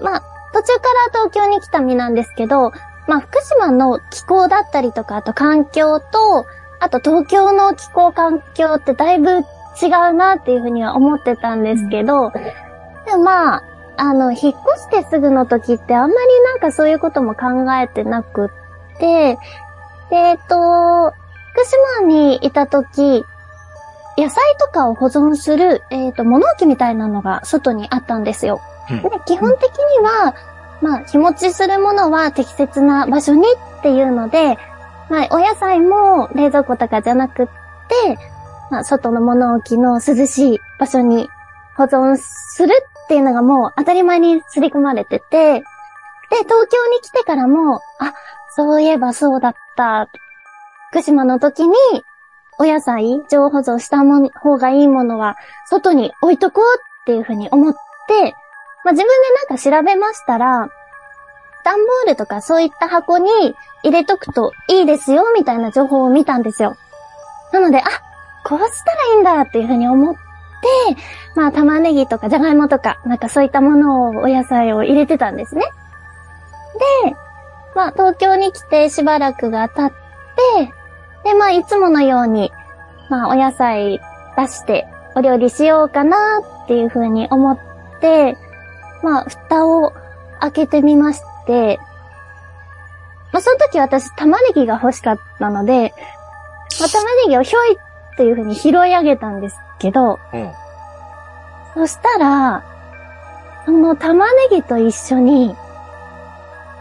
[0.00, 2.70] まあ、途中から東京に来た身なんですけど、
[3.08, 6.46] まあ、福島の気候だったりとか、あと環境と、
[6.78, 12.30] あと東京の気候環境ってだいぶ違うなっていうふうには思ってたんですけど、
[13.04, 13.62] でもまあ、
[13.96, 19.36] あの、引っ越してすぐの時ってあんまりなんかそういうことも考えてなくって、
[20.10, 21.12] で、えっと、
[21.54, 21.64] 福
[22.00, 23.24] 島にいた時、
[24.16, 28.60] 野菜とかを保存する、えっ、と、物置みたいなのが外にあったんですよ。
[28.90, 30.34] うんで、基本的には、
[30.80, 33.46] まあ、日持ちするものは適切な場所に
[33.78, 34.58] っていうので、
[35.08, 38.18] まあ、お野菜も冷蔵庫とかじゃなくって、
[38.70, 41.28] まあ、外の物置の涼しい場所に
[41.76, 42.72] 保存する
[43.04, 45.60] っていうのがもう当たり前に刷り込まれてて、
[46.30, 48.14] で、東京に来てからも、あ、
[48.56, 50.08] そういえばそうだった。
[50.90, 51.74] 福島の時に、
[52.58, 55.36] お野菜、常保存したも方がいいものは、
[55.68, 56.64] 外に置いとこう
[57.02, 58.34] っていうふうに思って、
[58.84, 59.08] まあ、自分で
[59.48, 60.68] なんか調べましたら、
[61.64, 63.30] 段ボールとかそういった箱に
[63.82, 66.76] 入れとくといいですよ、みたいな情報を見たんですよ。
[67.52, 67.82] なので、あ、
[68.44, 70.20] こうしたらいいんだっていうふうに思って、
[71.34, 75.62] まあ、玉ねぎとかじゃがいもとか、なんかそういったものを、お野菜を入れてたんですね。
[77.04, 77.16] で、
[77.74, 80.74] まあ、東京に来てしばらくが経って、
[81.24, 82.52] で、まあ、いつものように、
[83.08, 84.00] まあ、お野菜
[84.36, 86.16] 出して、お料理しようかな
[86.64, 87.58] っていうふうに思っ
[88.00, 88.36] て、
[89.02, 89.92] まあ、蓋を
[90.40, 91.78] 開けてみまして、
[93.32, 95.94] まあ、その時私、玉ねぎが欲しかったので、
[96.80, 100.52] まあ、玉ねぎをひょいっていうふうに拾い上げたんですけど、うん。
[101.74, 102.64] そしたら、
[103.64, 105.56] その玉ねぎと一緒に、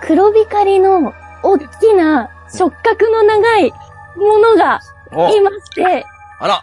[0.02, 3.74] 黒光りの大きな触覚の長い
[4.16, 4.80] ものが
[5.12, 6.06] おいまして、
[6.40, 6.62] あら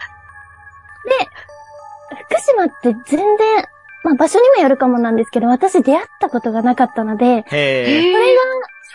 [2.30, 3.64] 福島って全然、
[4.04, 8.12] まあ場所にもよるかもなんですけど、私出会ったことがなかったので、へえ。
[8.12, 8.40] それが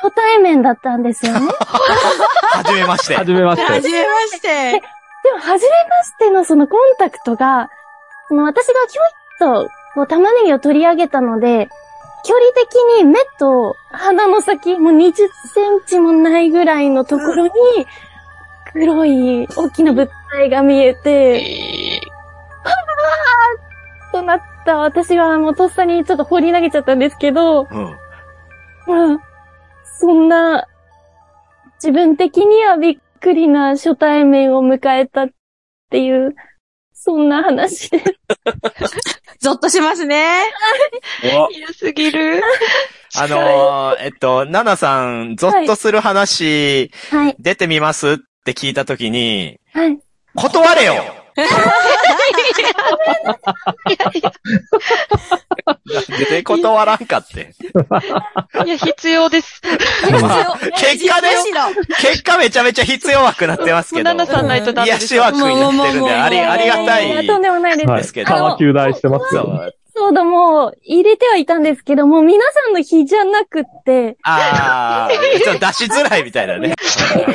[0.01, 1.47] 初対面だったんですよね。
[1.51, 3.15] はじめまして。
[3.15, 3.71] はじめまして。
[3.73, 4.71] はじめまして。
[4.71, 4.81] で
[5.31, 7.69] も、初めましてのそのコンタクトが、
[8.27, 11.69] その私がひょいっと、こう玉ねぎを取り上げたので、
[12.25, 15.13] 距離的に目と鼻の先、もう20
[15.53, 17.51] センチもないぐらいのところに、
[18.75, 21.35] 黒い大きな物体が見えて、
[22.63, 27.67] はぁーとなった私はもうとっさにちょっと放り投げちゃったんですけど、うん。
[28.85, 29.19] まあ、
[29.97, 30.67] そんな、
[31.81, 35.29] 自分的にはびっくりな初対面を迎えたっ
[35.89, 36.35] ていう、
[36.93, 38.03] そんな話で。
[39.39, 40.41] ゾッとしますね。
[41.33, 42.41] お嫌すぎる。
[43.17, 48.11] あのー、えっと、ナナさん、ゾッとする話、はい、出てみます？
[48.13, 49.99] って聞いたときに、はい。
[50.35, 50.93] 断れよ
[51.35, 51.43] な
[56.01, 57.53] んで断らんかって。
[58.65, 59.61] いや、必要です。
[60.21, 61.29] まあ結果ね
[61.99, 64.03] 結果めちゃめちゃ必要枠なってますけど。
[64.03, 65.05] ナナさんないとダメです。
[65.05, 67.89] 癒し枠になってるんで、あり、ありがたいとんでもないです。
[67.89, 68.01] はい。
[68.01, 68.33] ですけど。
[68.33, 69.73] 川球大してますよ。
[70.05, 70.09] そう。
[70.09, 76.75] そうだ、もう、入れてはいたんですけど、もう皆さんの日じゃなくって、あー、ちょっと出しづらいみたいなね。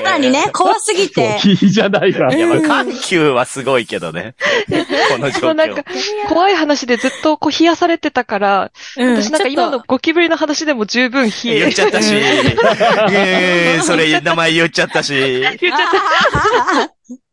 [0.04, 1.40] 単にね、怖すぎそうて。
[1.48, 2.28] いいじゃないか。
[2.34, 4.34] いや、まあ、緩急はすごいけどね。
[5.10, 11.58] この状もうなんか況。、怖い話でずっとこう冷やされてたから、うん私なんか今のゴキブリの話でも十分冷え。
[11.60, 15.14] 言っちゃったし、え ー、それ名前言っちゃったし。
[15.14, 16.94] 言っちゃった。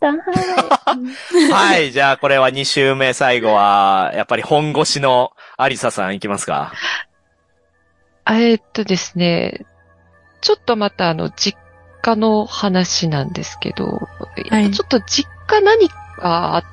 [1.52, 6.72] はい、じゃあこれは2週目最後は、やっぱり本腰のアリサさんいきますか。
[8.24, 9.66] あえーっとですね、
[10.40, 11.58] ちょっとまたあの、実
[12.00, 14.08] 家の話なんですけど、
[14.50, 16.64] やっぱちょっと実家何かあっ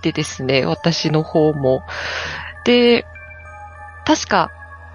[0.00, 1.82] てですね、私の方も。
[2.64, 3.06] で、
[4.04, 4.50] 確か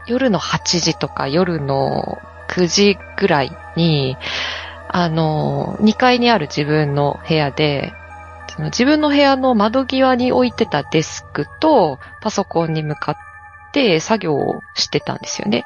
[0.07, 4.17] 夜の8時とか夜の9時ぐらいに、
[4.89, 7.93] あの、2階にある自分の部屋で、
[8.49, 13.15] その自分の部屋の窓際に置いてたデスクとパソコンに向かっ
[13.73, 15.63] て作業をしてたんですよね。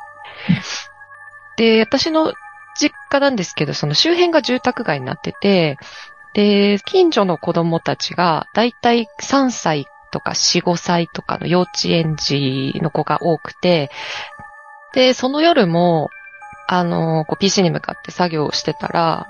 [1.58, 2.34] で、私の
[2.76, 5.78] 実家なんですけど、その周辺が住宅街になってて、
[6.34, 13.92] で、近所の子供たちが、だいたい3歳とか4、5歳とかの幼稚園児の子が多くて、
[14.94, 16.10] で、その夜も、
[16.74, 19.28] あの、こう PC に向かって作業をしてたら、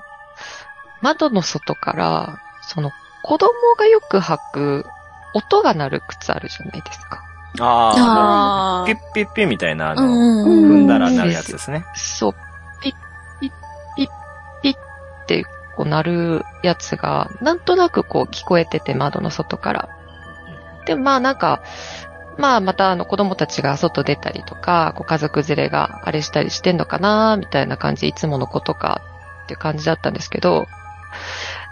[1.00, 2.92] 窓の外から、その
[3.24, 4.86] 子供がよく履く
[5.34, 7.20] 音が鳴る靴あるじゃないですか。
[7.58, 9.94] あー、あピッピッピッみたいな、ああ。
[9.96, 11.84] の、踏んだらなるやつですね。
[11.96, 12.34] そう、
[12.80, 12.92] ピッ、
[13.40, 13.52] ピッ、
[13.96, 14.08] ピッ、
[14.62, 19.88] ピッってこう鳴るやつが、なんとなくこう聞こえてて、窓の外から。
[20.86, 21.60] で、まあなんか、
[22.38, 29.02] まあまたあの子供たちが外出たりとか、こう家族連れがあれしたりしてんのかな、みたいな感じいつものことか
[29.44, 30.66] って感じだったんですけど、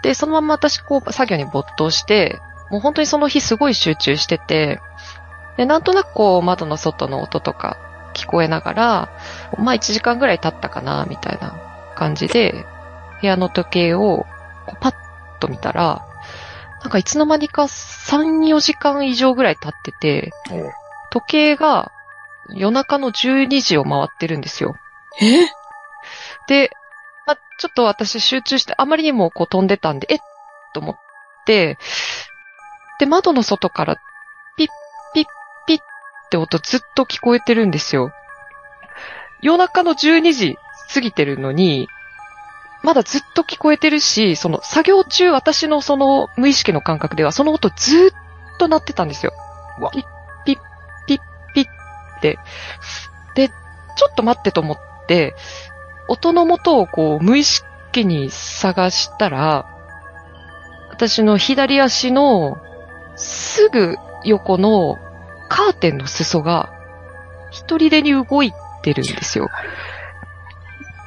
[0.03, 4.79] で、そのまま私こう作業に没頭して、もう本当にその日すごい集中してて、
[5.57, 7.77] で、なんとなくこう窓の外の音とか
[8.13, 9.09] 聞こえながら、
[9.57, 11.55] まあ1時間ぐらい経ったかな、みたいな
[11.95, 12.65] 感じで、
[13.21, 14.25] 部屋の時計を
[14.65, 14.95] こうパッ
[15.39, 16.05] と見たら、
[16.81, 20.31] なんかいつの間にか3、4時間以上ぐらい経ってて、
[21.11, 21.91] 時計が
[22.49, 24.75] 夜中の12時を回ってるんですよ。
[25.21, 25.45] え？
[26.47, 26.71] で、
[27.27, 30.15] まあ、ちょっと私集中して、あまりにもこう飛んでたんで、え？
[30.15, 30.19] っ
[30.73, 30.95] と思っ
[31.45, 31.77] て、
[32.99, 33.97] で、窓の外から
[34.57, 34.67] ピッ
[35.13, 35.25] ピッ
[35.67, 35.81] ピッっ
[36.29, 38.11] て音ずっと聞こえてるんですよ。
[39.41, 40.57] 夜中の12時
[40.93, 41.87] 過ぎてるのに、
[42.83, 48.11] まだずっと聞こえてるし、その作業中私のその無意識の感覚ではその音ずっ
[48.57, 49.33] と鳴ってたんですよ。
[49.93, 50.03] ピッ
[50.45, 50.57] ピッ
[51.07, 51.19] ピッ
[51.53, 52.39] ピッって。
[53.35, 55.35] で、ちょっと待ってと思って、
[56.07, 59.67] 音の元をこう無意識に探したら、
[60.89, 62.57] 私の左足の
[63.15, 64.97] すぐ横の
[65.49, 66.71] カーテンの裾が
[67.51, 69.49] 一人でに動いてるんですよ。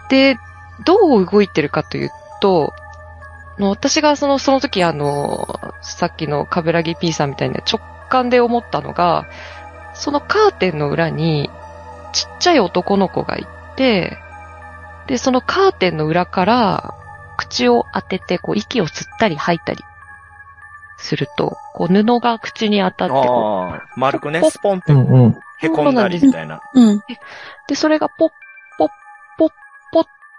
[0.08, 0.36] で、
[0.84, 2.10] どう動いてるかという
[2.40, 2.72] と、
[3.58, 9.26] の私がその、その時あの、さっきのカブラギ P さんみたいな直感で思ったのが、
[9.94, 11.50] そのカーテンの裏に
[12.12, 14.18] ちっちゃい男の子がいて、
[15.06, 16.94] で、そのカーテンの裏から
[17.36, 19.80] 口を当てて、こう息を吸ったり吐いたり
[20.98, 25.36] すると、こう布が口に当たってこう、丸くね、スポンってうんうん。
[25.58, 26.60] へこんだりみたいな。
[26.74, 27.02] うん。
[27.68, 28.30] で、それがポッ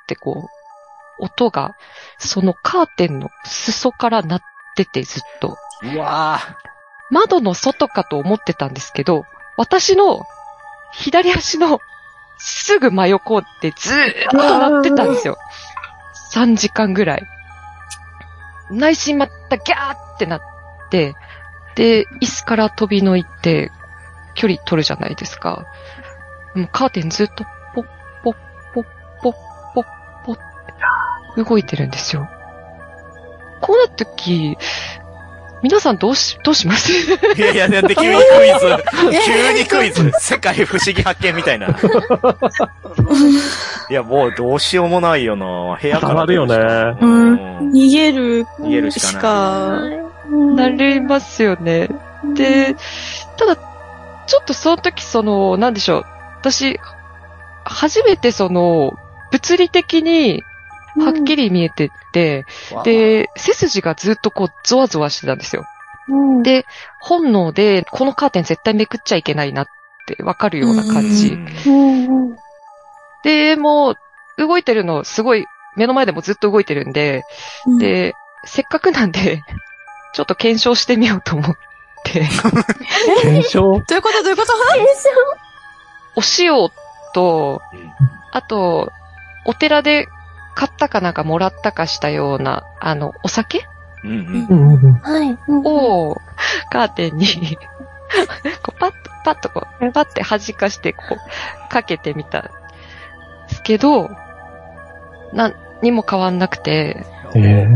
[0.06, 0.48] ってこ
[1.20, 1.76] う、音が、
[2.20, 4.42] そのカーテンの裾から鳴っ
[4.76, 5.58] ててずっと。
[5.84, 6.40] うわ
[7.12, 9.26] 窓の外かと思ってたんですけど、
[9.58, 10.26] 私の
[10.94, 11.80] 左足の
[12.38, 15.38] すぐ真横ってずーっと鳴ってたんですよ。
[16.34, 17.24] 3時間ぐらい。
[18.72, 20.42] 内心またギャーってなっ
[20.90, 21.16] て、
[21.76, 23.72] で、椅子から飛びのいて、
[24.34, 25.66] 距離取るじゃないですか。
[26.56, 27.86] もうカーテンずっとポッ
[28.24, 28.36] ポッ
[28.74, 28.86] ポッ
[29.22, 29.55] ポッ
[31.38, 32.30] 動いてるんですよ。
[33.62, 34.58] こうなった時、
[35.64, 36.92] 皆さんどうし、どうします？
[36.92, 38.84] ーいやいや、で、急にクイズ。
[39.26, 40.12] 急にクイズ。
[40.20, 41.68] 世界不思議発見みたいな。
[43.90, 45.80] いや、もうどうしようもないよな。
[45.82, 47.72] 部屋からたまるよねううんん。
[47.72, 49.82] 逃げる逃げるしか。
[50.30, 51.90] なりますよね。
[52.36, 52.76] で、
[53.38, 56.06] ただ、ちょっとその時その、なんでしょう。
[56.42, 56.80] 私、
[57.64, 58.94] 初めてその、
[59.32, 60.44] 物理的に、
[60.98, 62.46] はっきり見えてって、
[62.84, 65.66] で、背筋がずっとこう、ゾワゾワしてたんですよ。
[66.08, 66.66] うん、で、
[67.02, 69.68] 本能で、このカーテン絶対めくっちゃいけないなっ
[70.08, 71.38] てわかるような感じ。
[71.68, 72.36] うんうん。
[73.24, 73.96] で、もう、
[74.38, 77.24] 動いてるの、すごい、目の前でもずっと動いてるんで、
[77.66, 78.14] うん、で、
[78.46, 79.42] せっかくなんで、
[80.14, 81.56] ちょっと検証してみようと思っ
[82.06, 82.22] て、
[83.22, 83.62] 検証？
[83.62, 84.24] どういうこと？
[84.24, 84.54] どういうこと？
[86.18, 86.70] お塩
[87.14, 87.92] とうん、
[88.32, 88.92] あと、
[89.46, 90.08] お寺で
[90.56, 93.68] 買ったかなんかもらったかしたような、あの、お酒？
[94.04, 94.78] うんうん。
[94.84, 94.94] うん。
[94.94, 95.38] はい。
[95.48, 96.22] うんを、
[96.72, 97.28] カーテンに、
[98.64, 102.50] こうパッと、パッとこう、パッて弾かして、こう、かけてみたんで
[103.50, 104.10] すけど、
[105.34, 107.68] なんにも変わんなくて、ええ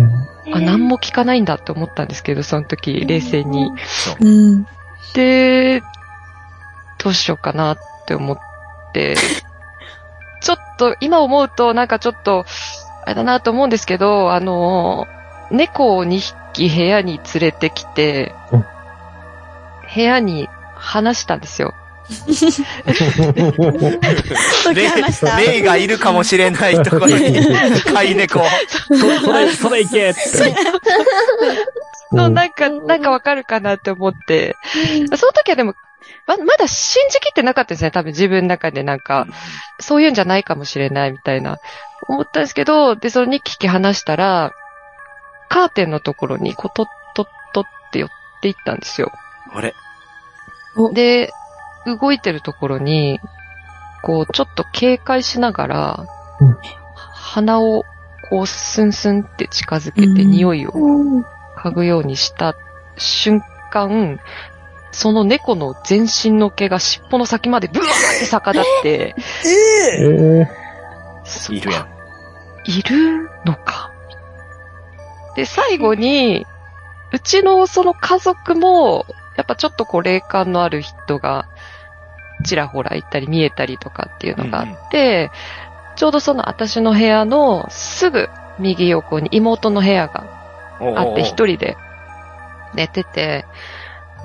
[0.53, 3.71] あ、何も効かないんだって思ったんですけど、その時、冷静に。
[4.19, 4.67] うん。
[5.13, 5.81] で、
[6.97, 8.39] どうしようかなって思っ
[8.93, 9.15] て、
[10.79, 12.45] と、今思うと、なんかちょっと、
[13.05, 15.07] あれだなと思うんですけど、あの、
[15.51, 16.19] 猫を2
[16.53, 18.65] 匹部屋に連れてきてうん、
[19.93, 21.73] 部屋に離したんですよ。
[22.09, 22.63] 解き
[24.87, 25.37] 放した。
[25.37, 27.15] 霊霊がいるかもしれないところに、
[27.93, 28.41] 飼い猫。
[28.89, 30.19] そそれ、それいけって。
[30.27, 30.53] そう
[32.11, 34.55] うんなんか、なんかわかるかなって思って、
[35.15, 35.75] その時はでも、
[36.29, 37.89] ま、まだ信じきってなかったですね。
[37.89, 39.25] 多分自分の中でなんか、
[39.79, 41.57] そういうんじゃないかもしれないみたいな、
[42.07, 44.51] 思ったんですけど、で、その2匹離したら、
[45.49, 48.09] カーテンのところに、こう、とっとっとって寄っ
[48.41, 49.11] ていったんですよ。
[49.51, 49.73] あれ？
[50.93, 51.31] で、
[51.87, 53.19] 動いてるところに、
[54.03, 56.05] こう、ちょっと警戒しながら
[56.39, 56.57] うん、
[57.15, 57.83] 鼻を、
[58.29, 60.31] こう、スンスンって近づけて、うん。
[60.31, 61.25] 匂いをうん
[61.57, 62.55] 嗅ぐようにした
[62.97, 64.19] 瞬間、
[64.91, 69.15] その猫の全身の毛が尻尾の先までブワーって逆立って、
[69.45, 70.47] ええ
[71.51, 71.87] いるやん。
[72.65, 73.91] いるのか。
[75.35, 76.45] で、最後に、
[77.13, 79.05] うちのその家族も、
[79.37, 81.47] やっぱちょっとこう霊感のある人が、
[82.43, 85.31] ちらほらいたり見えたりとかっていうのがあって、
[85.95, 88.29] ちょうどその私の部屋のすぐ
[88.59, 91.75] 右横に妹の部屋がおうおうあって一人で
[92.73, 93.45] 寝てて、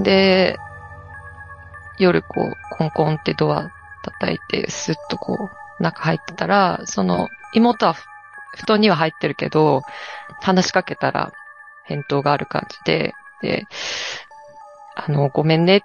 [0.01, 0.59] で、
[1.99, 3.71] 夜こう、コンコンってドア
[4.03, 8.05] 叩いて、スッとこう、中入ってたら、その、妹はふ
[8.57, 9.83] 布団には入ってるけど、
[10.41, 11.33] 話しかけたら
[11.85, 13.67] 返答がある感じで、で、
[14.95, 15.83] あの、ごめんね。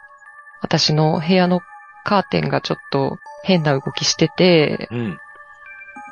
[0.62, 1.62] 私の部屋の
[2.04, 5.18] カーテンがちょっと変な動きしてて、うん。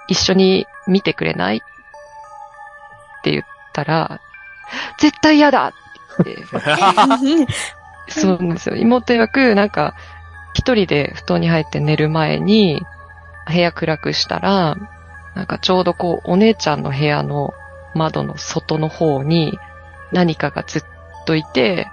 [0.07, 1.57] 一緒に見てくれない？
[1.57, 1.59] っ
[3.23, 3.43] て言っ
[3.73, 4.19] たら、
[4.99, 7.53] 絶対嫌だって言って、
[8.07, 8.75] そうなんですよ。
[8.75, 9.95] 妹曰く、なんか、
[10.53, 12.81] 一人で布団に入って寝る前に、
[13.47, 14.77] 部屋暗くしたら、
[15.35, 17.53] なんかちょうどこう、お姉ちゃんの部屋の
[17.93, 19.57] 窓の外の方に
[20.11, 20.83] 何かがずっ
[21.25, 21.87] といて、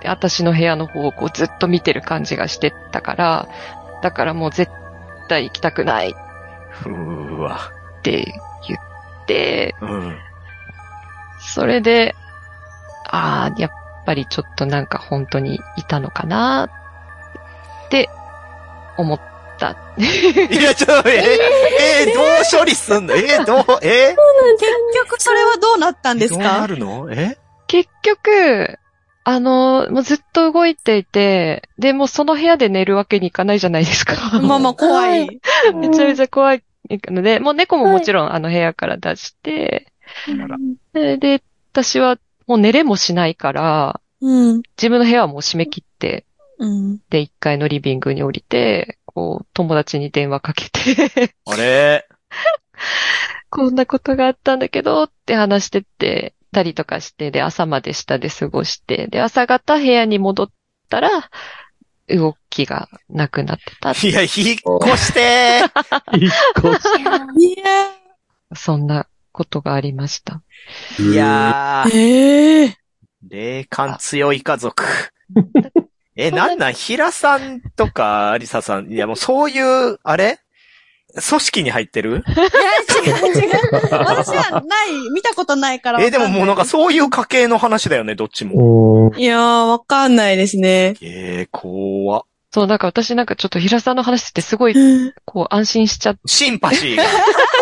[0.00, 3.48] で私の部屋の方をこうずっと見てる感じがしてたから、
[4.02, 4.70] だからもう絶
[5.28, 6.12] 対行きたくないっ
[6.86, 7.60] うーわ。
[8.02, 8.34] て
[8.66, 10.18] 言って、うん。
[11.40, 12.14] それで、
[13.04, 13.70] ああ、やっ
[14.04, 16.68] ぱりちょっとなんか本当にいたのかな
[17.86, 18.08] って
[18.96, 19.20] 思っ
[19.58, 19.76] た。
[19.98, 21.22] いや、ちょっと、えー、
[22.08, 22.24] えーどう
[22.58, 23.14] 処理すんの？
[23.14, 24.16] えー、どう、え
[24.58, 24.70] 結
[25.04, 27.08] 局それはどうなったんー、ですどうなかるの？
[27.12, 27.38] え
[27.68, 28.78] 結局、
[29.24, 34.40] あの、もうずっと動いていて、で、もうその部屋で寝るわけにいかないじゃないですか。
[34.40, 35.40] まあまあ怖い。
[35.74, 39.86] めちゃめちゃ怖いので、もう猫ももちろんあの部屋から出して、
[40.92, 41.42] で、で
[41.72, 42.18] 私は
[42.52, 44.62] もう寝れもしないから、うん。
[44.76, 46.26] 自分の部屋はもう閉め切って、
[46.58, 46.98] うん。
[47.08, 52.06] で、1階のリビングに降りて、こう、友達に電話かけて、あれ？
[53.48, 60.50] こんなことがあったんだけど、って話してって、たりとかして、で、朝まで下で過ごして、で、朝方部屋に戻っ
[60.90, 61.08] たら、
[62.06, 63.92] 動きがなくなってた。
[63.92, 65.62] いや、引っ越して
[66.12, 66.30] 一
[66.60, 67.90] 個 しいや
[68.54, 70.42] そんなことがありました。
[70.98, 71.12] ー。
[71.12, 72.76] いやー、ええ
[73.28, 74.84] 霊感強い家族。
[76.16, 76.72] え、なんなん？
[76.74, 80.38] 平さんとかアリサさん、いやもうそういう、あれ？
[81.14, 82.24] 組織に入ってる？
[82.26, 83.50] いや、違う違う。
[83.90, 89.10] 私はない、見たことないからわえ、でももうなんかそそういう家系の話だよね、どっちも。
[89.14, 90.94] ういやー、わかんないですね。
[91.02, 92.22] えー、怖っ
[92.52, 97.02] そう、なんか私なんかちょっと平さんの話ってすごい、うんこう、安心しちゃって、シンパシーが。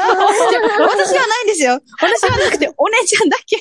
[0.00, 1.80] 私はないんですよ。
[2.00, 3.56] 私はなくて、お姉ちゃんだけ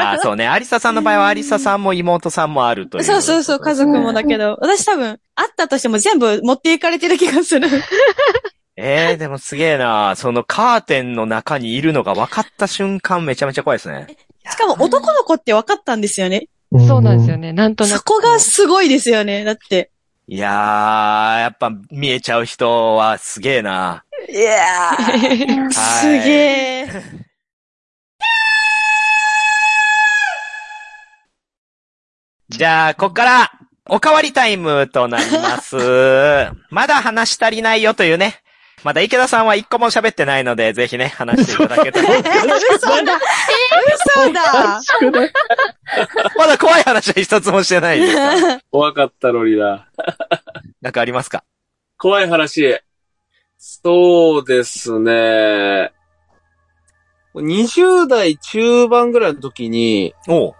[0.00, 0.48] ああーそうね。
[0.48, 3.02] アリサさんの場合はアリサさんも妹さんもあるという。
[3.02, 3.04] る。
[3.04, 7.68] そうそうそう、家族もだけど、私多分、あったとしても全部持っていかれてる気がする。
[8.76, 14.16] えー、でもすげえなそのカーテンの中にいるのが分かった瞬間めちゃめちゃ怖いですね。
[14.50, 16.48] しかも男の子って分かったんですよね。
[16.76, 17.52] んそうなんですよね。
[17.52, 17.98] なんとなく。
[17.98, 19.44] そこがすごいですよね。
[19.44, 19.91] だって。
[20.32, 25.14] いやー、やっぱ見えちゃう人はすげえないやー、は
[25.68, 26.86] いすげえ。
[32.48, 33.52] じゃあ、こっから、
[33.84, 35.76] おかわりタイムとなります。
[36.70, 38.41] まだ話し足りないよというね。
[38.84, 42.08] まだ池田さんは一個も喋ってないので、ぜひね、話していただけたら。
[42.18, 42.26] 嘘
[43.04, 43.18] だ
[43.94, 45.30] 嘘だ
[46.36, 48.16] まだ怖い話は一つもしてないです。
[48.72, 49.86] 怖かったのにな。
[50.80, 51.44] なんかありますか？
[51.96, 52.80] 怖い話。
[53.58, 55.92] そうですね。
[57.36, 60.54] 20代中盤ぐらいの時に、おう。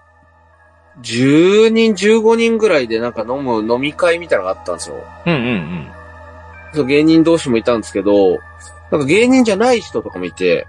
[1.00, 4.96] 10人、15人ぐらいでなんか飲む飲み会みたいなのがあったんですよ。
[5.26, 5.92] うんうんうん。
[6.72, 8.40] そう芸人同士もいたんですけど、
[8.90, 10.66] なんか芸人じゃない人とかもいて、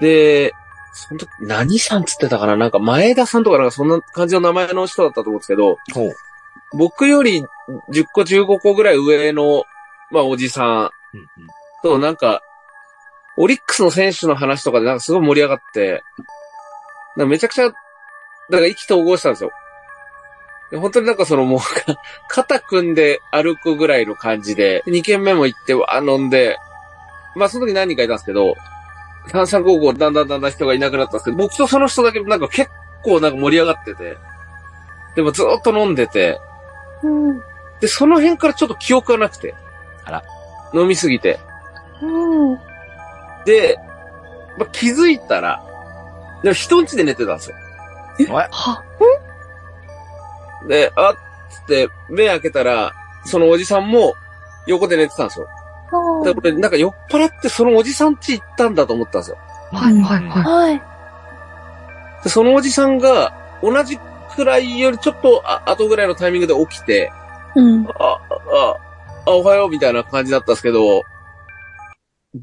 [0.00, 0.52] で、
[0.92, 2.56] その時何さんつってたかな？
[2.56, 5.78] なんか前田さんとかなんかそんな感じの名前の人だったと思うんですけど。
[6.72, 7.42] 僕より
[7.90, 9.64] 10個15個ぐらい上の、
[10.12, 10.68] まあおじさん
[11.14, 11.28] うんうん
[11.82, 12.42] となんか、
[13.36, 16.02] オリックスの選手の話とかでなんかすごい盛り上がって、
[17.16, 17.72] なんかめちゃくちゃ、
[18.50, 19.50] なんか意気投合したんですよ。
[20.70, 21.60] で本当になんかそのもう、
[22.28, 26.56] 肩組んで歩くぐらいの感じで、2軒目も行って、わー飲んで、
[27.34, 28.54] まあその時何人かいたんですけど、
[29.28, 32.70] 炭酸高校だんだんだんだん人がいなくなったんですけど、僕とその人だけなんか結
[33.02, 34.16] 構なんか盛り上がってて、
[35.16, 36.38] でもずーっと飲んでて、
[37.02, 37.40] うん。
[37.80, 39.54] で、その辺からちょっと記憶がなくて。
[40.04, 40.24] あら。
[40.74, 41.40] 飲みすぎて。
[42.02, 42.58] うん。
[43.44, 43.78] で、
[44.58, 45.64] まあ、気づいたら、
[46.42, 47.56] でも人ん家で寝てたんですよ。
[48.50, 48.84] は、
[50.68, 51.14] で、あっ
[51.50, 52.92] つって目開けたら、
[53.24, 54.14] そのおじさんも
[54.66, 55.48] 横で寝てたんですよ。
[55.90, 59.38] はで、俺なんか酔っ払ってそのおじさん家行ったんだと思ったんですよ。
[59.72, 60.42] はい、はい、はい。
[60.42, 60.82] はい。
[62.22, 63.32] で、そのおじさんが
[63.62, 63.98] 同じ
[64.34, 67.10] くらいよりちょっとあ後ぐらいのタイミングで起きて、
[67.54, 67.86] うん。
[67.86, 68.76] あ、あ、
[69.26, 71.02] あ、おはようみたいな感じだったんですけど、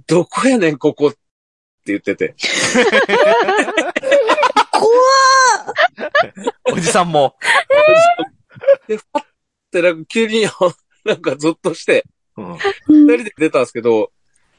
[0.05, 1.17] どこやねん、ここって
[1.85, 2.35] 言ってて。
[6.65, 7.35] 怖 おじさんも。
[8.87, 9.25] で、ファっ
[9.71, 10.47] てなんか急に、
[11.05, 12.05] なんかゾッとして、
[12.37, 12.53] うん。
[12.55, 12.57] っ
[12.87, 14.11] 二人で出たんですけど、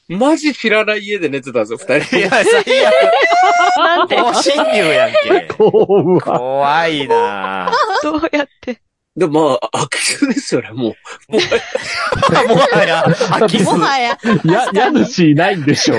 [0.09, 2.47] マジ知らない家で寝てたんですよ、二人いや、最
[2.87, 4.35] 悪。
[4.35, 5.47] 不侵入やんけ。
[5.55, 7.71] 怖怖いな
[8.03, 8.81] どうやって？
[9.17, 11.33] でもまあ、空き巣ですよね、もう。
[11.33, 11.39] も
[12.45, 13.65] うもはや、空き巣。
[13.65, 14.17] もはや。
[14.45, 15.97] や、家主いないんでしょ？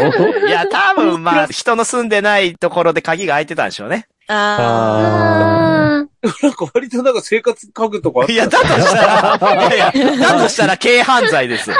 [0.48, 4.08] いや、多分まあ、人の住んでないところで鍵が開いてたんでしょうね。
[4.32, 6.10] あああ
[6.44, 11.72] なんか割となんか生活家具とかいや、だとしたら、いやいや、 だとしたら軽犯罪です。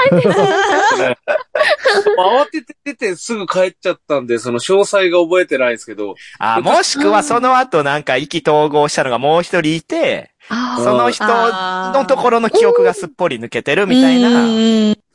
[2.18, 14.30] 慌てて出てすぐ帰っちゃったんで、その詳細が覚えてないんですけど、あ、もしくはその後なんか意気投合したのがもう一人いて、あその人のところの記憶がすっぽり抜けてるみたいな。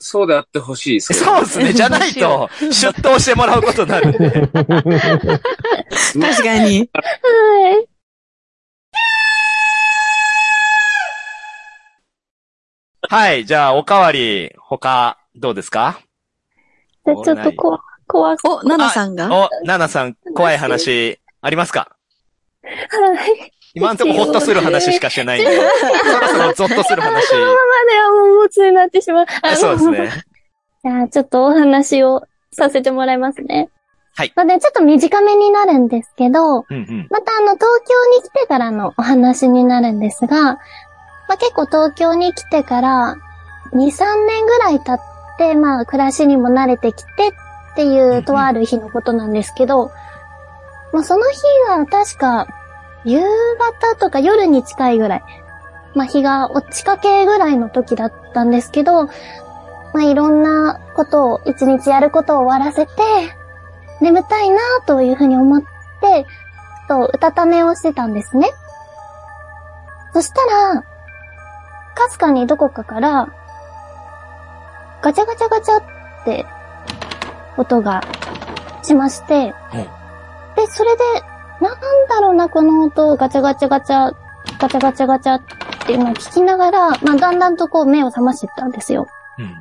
[0.05, 0.09] な。
[0.09, 1.25] そうであってほしいですけど。
[1.25, 1.73] そうですね。
[1.73, 4.29] じゃないと、 出頭してもらうことになるんで。
[4.51, 6.89] 確かに。
[6.93, 7.87] はい。
[13.07, 13.45] はい。
[13.45, 15.99] じゃあ、おかわり、他、どうですか？
[17.05, 18.45] じゃあちょっとこ怖く。
[18.49, 19.29] お、ナナさんが？
[19.31, 21.95] お、ナナさん、怖い話、ありますか？
[22.63, 22.71] は
[23.27, 23.51] い。
[23.75, 27.29] 今んとこほっとする話しかしてないんで、そろそろゾッとする話。
[27.29, 27.57] このまま
[27.91, 29.25] ではもう持つになってしまう。
[29.55, 30.11] そうですね。
[30.81, 33.69] じゃあ、ちょっとお話をさせてもらいますね。
[34.17, 37.07] はいまあね、ちょっと短めになるんですけど、うんうん。
[37.09, 40.59] またあの、東京に来てからのお話になるんですが、ま
[41.31, 43.17] あ結構東京に来てから、
[43.73, 44.99] 2、3年ぐらい経っ
[45.37, 47.09] て、まあ暮らしにも慣れてきて
[47.73, 49.91] っていうとある日のことなんですけど、
[50.93, 52.47] まあその日が確か、
[53.05, 53.21] 夕
[53.81, 55.23] 方とか夜に近いぐらい、
[55.93, 59.05] まあ日が落ちかけぐらいの時だったんですけど、
[59.93, 62.91] まあいろんなことを、一日やることを終わらせて、
[64.01, 66.25] 眠たいなというふうに思って、
[66.87, 68.49] とうたた寝をしてたんですね。
[70.13, 73.29] そしたら、かすかにどこかから、
[75.01, 75.83] ガチャガチャガチャっ
[76.25, 76.45] て、
[77.57, 78.01] 音が
[78.83, 79.53] しまして、
[80.55, 81.03] で、それで、
[81.61, 81.79] なん
[82.09, 84.13] だろうな、この音、ガチャガチャガチャ、
[84.59, 85.41] ガチャガチャガチャっ
[85.85, 89.07] ていうのを聞きながら、まあ、だんだんとこう目を覚ましていったんですよ。
[89.37, 89.45] うん。
[89.45, 89.53] で、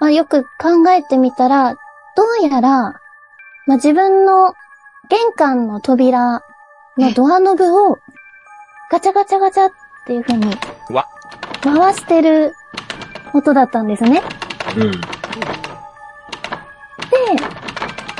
[0.00, 1.74] まあ、よく考えてみたら、
[2.16, 3.00] どうやら、
[3.66, 4.54] まあ、自分の
[5.08, 6.42] 玄関の扉
[6.96, 7.98] のドアノブを
[8.90, 9.72] ガチャガチャガチャっ
[10.06, 10.56] ていう風に
[11.62, 12.54] 回してる
[13.34, 14.22] 音だったんですね。
[14.76, 15.15] うん。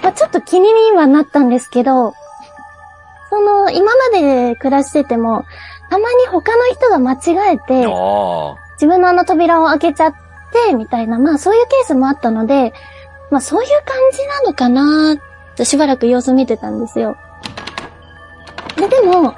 [0.07, 2.15] まあ、ちょっと気にはなったんですけど、
[3.29, 5.45] その、今まで暮らしてても、
[5.91, 10.15] たまに他の人が間違えて、あ自分のあの扉を開けちゃっ
[10.69, 12.73] て、みたいな、まあそういうケースもあったので、
[13.33, 17.17] まあそういう感じなのかなってしばらく様子見てたんですよ。
[18.77, 19.33] で、でも、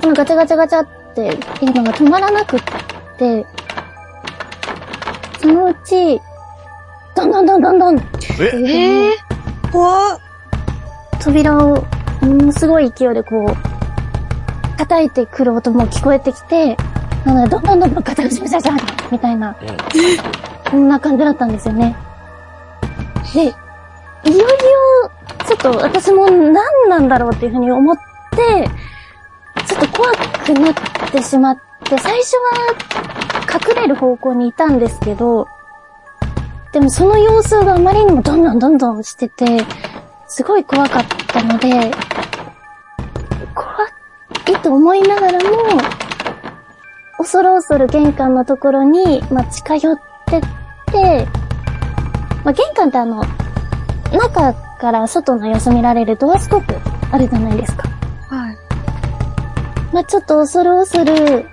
[0.00, 2.60] このガチャガチャガチャっていうのが止まらなくっ
[3.18, 3.46] て、
[5.42, 6.18] そのうち、
[7.14, 8.02] どんどんどんどんどん、え
[8.54, 9.25] ええ？
[9.72, 10.20] 怖っ。
[11.20, 11.84] 扉を、
[12.20, 16.76] ものすごい勢いでこう、叩いてくる音も聞こえてきて、
[17.24, 19.56] なので、どんどんどんどんガチャガチャガチャガチャみたいな、
[20.70, 21.96] こんな感じだったんですよね。
[23.34, 23.52] で、いよ
[24.32, 24.46] いよ、
[25.46, 26.54] ちょっと私も何
[26.88, 28.70] なんだろうっていうふうに思って、
[29.66, 30.74] ちょっと怖くなっ
[31.10, 32.52] てしまって、最初は
[33.52, 35.48] 隠れる方向にいたんですけど、
[36.72, 39.46] でもその様子があまりにもどんどんどんどんしてて、
[40.26, 41.68] すごい怖かったので、
[43.54, 43.72] 怖
[44.58, 45.80] いと思いながらも、
[47.18, 50.40] 恐る恐る玄関のところに、まあ、近寄ってっ
[50.92, 51.26] て、
[52.44, 53.24] まあ、玄関ってあの、
[54.12, 56.74] 中から外の様子見られるドアスコープ
[57.10, 57.88] あるじゃないですか。
[58.28, 58.56] はい。
[59.92, 61.46] まあ、ちょっと恐る恐る、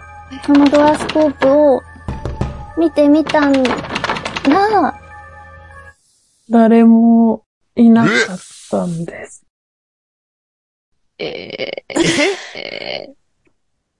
[0.45, 1.83] そのドアスコープを
[2.77, 4.95] 見てみたんが、
[6.49, 8.37] 誰もいなかっ
[8.69, 9.45] たんです。
[11.17, 12.01] ええー、
[12.57, 13.13] え？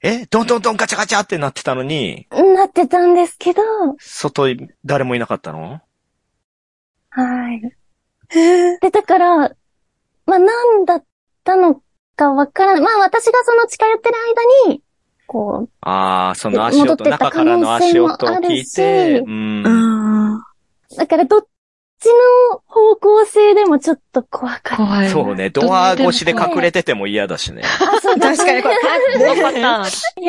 [0.02, 0.26] え？
[0.26, 3.62] どんどんどんガチャガチャってなってたのに、なってたんですけど、
[4.00, 5.80] 外に誰もいなかったの？
[7.12, 7.62] はい。
[8.82, 9.38] で、だから、
[10.26, 11.06] まあ、なんだっ
[11.44, 11.82] たの
[12.16, 12.82] かわからない。
[12.82, 14.16] まあ、私がその近寄ってる
[14.68, 14.84] 間に、
[15.28, 20.44] こああ、その足音、戻ってった中からの足音を聞いて、うん。
[20.98, 21.48] だからどっ
[22.04, 22.08] ち
[22.52, 24.76] の方向性でもちょっと怖かった。
[24.78, 25.10] 怖い。
[25.10, 27.64] そうね、ドア越しで隠れてても嫌だしね。
[27.64, 28.76] あ、そうだ確かにこれ
[29.18, 29.60] 怖かった。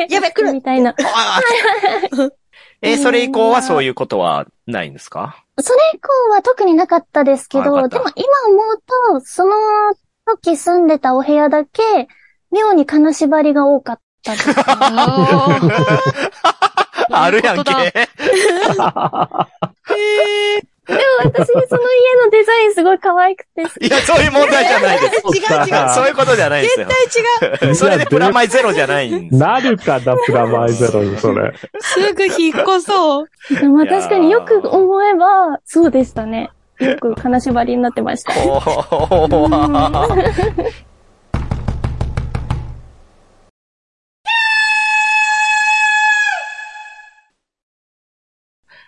[0.09, 0.91] やべ、来るみたいな。
[0.91, 1.41] ああ
[2.81, 5.43] え、それ以降はそういうことはないんですか？
[5.59, 8.77] それ以降は特になかったですけど、でも今思う
[9.19, 9.53] と、その
[10.27, 12.07] 時住んでたお部屋だけ、
[12.51, 14.33] 妙に金縛りが多かった。
[17.11, 17.83] あるやんけ本
[18.75, 19.49] 当だ。
[20.87, 21.67] でも私、その家
[22.23, 23.61] のデザインすごい可愛くて。
[23.61, 25.15] いや、そういう問題じゃないです。
[25.15, 25.89] 違う違う。
[25.95, 26.87] そういうことじゃないですよ。
[26.87, 27.75] 絶対違う。
[27.75, 29.35] それでプラマイゼロじゃないんです。
[29.35, 31.53] なるかな、プラマイゼロに、それ。
[31.79, 33.27] すぐ引っ越そう。
[33.49, 36.51] でも確かによく思えば、そうでしたね。
[36.79, 38.33] よく金縛りになってました。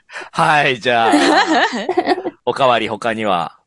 [0.32, 1.14] はい、じゃあ、
[2.46, 3.60] おかわり他には、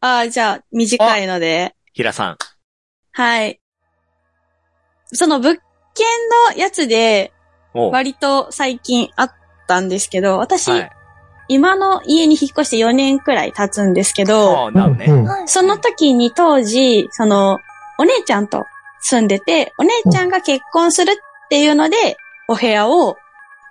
[0.00, 1.74] ああ、じゃあ、短いので。
[1.92, 2.36] 平さん。
[3.12, 3.60] はい。
[5.06, 5.58] その物
[5.94, 6.06] 件
[6.52, 7.32] のやつで、
[7.72, 9.32] お割と最近あっ
[9.66, 10.90] たんですけど、私、はい。
[11.48, 15.06] 今の家に引っ越して4年くらい経つんですけど、あなるね。
[15.06, 17.58] うんその時に当時、その、
[17.98, 18.64] お姉ちゃんと
[19.00, 22.16] 住んでて、お姉ちゃんが結婚するっていうので、
[22.48, 23.16] お部屋を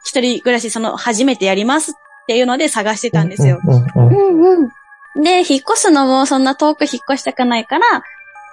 [0.03, 1.93] 一人暮らしその初めてやりますっ
[2.27, 3.59] ていうので探してたんですよ。
[3.63, 5.23] うんうん。
[5.23, 8.03] で、引っ越すのもそんな遠く引っ越したくないから、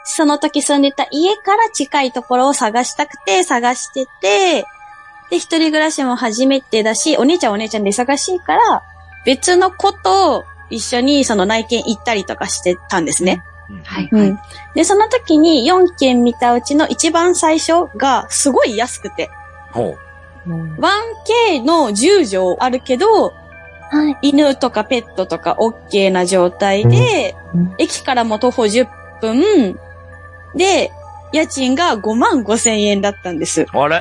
[0.05, 4.65] その時住んでた家から近いところを探したくて探してて、
[5.31, 8.83] で、一人暮らしも初めてだし、お姉ちゃんはお姉ちゃんで忙しいから、
[9.25, 13.43] 別の子と一緒にその内見行ったりとかしてたんですね。
[13.85, 14.09] はい。
[14.11, 14.39] うん。
[14.75, 19.31] で、その時に4件見たうちの一番最初がすごい安くて、
[19.71, 20.10] ほう。
[20.51, 23.33] 1K の10畳あるけど、
[23.93, 24.19] はい。
[24.23, 28.87] 犬とかペットとか OK な状態で、うん駅からも徒歩10
[29.21, 29.79] 分、
[30.55, 30.93] で、
[31.33, 33.67] 家賃が5万5千円だったんです。
[33.73, 33.99] あれ？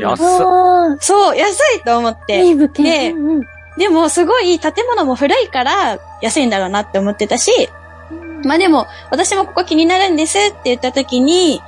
[0.00, 2.46] 安っあそう、安いと思っーいて。
[2.46, 3.40] い物件。
[3.40, 3.46] で
[3.78, 7.50] でも、すごい建物も古いから安いんだろうなって思ってたし、
[8.44, 11.62] まあでも、私もここ気になるんですって言った時に、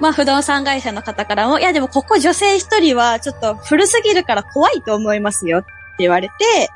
[0.00, 5.68] まあ不動産会社の方からも、いやでもここ女性一人はちょっと古すぎるから怖いと思いますよって
[6.00, 6.70] 言われて、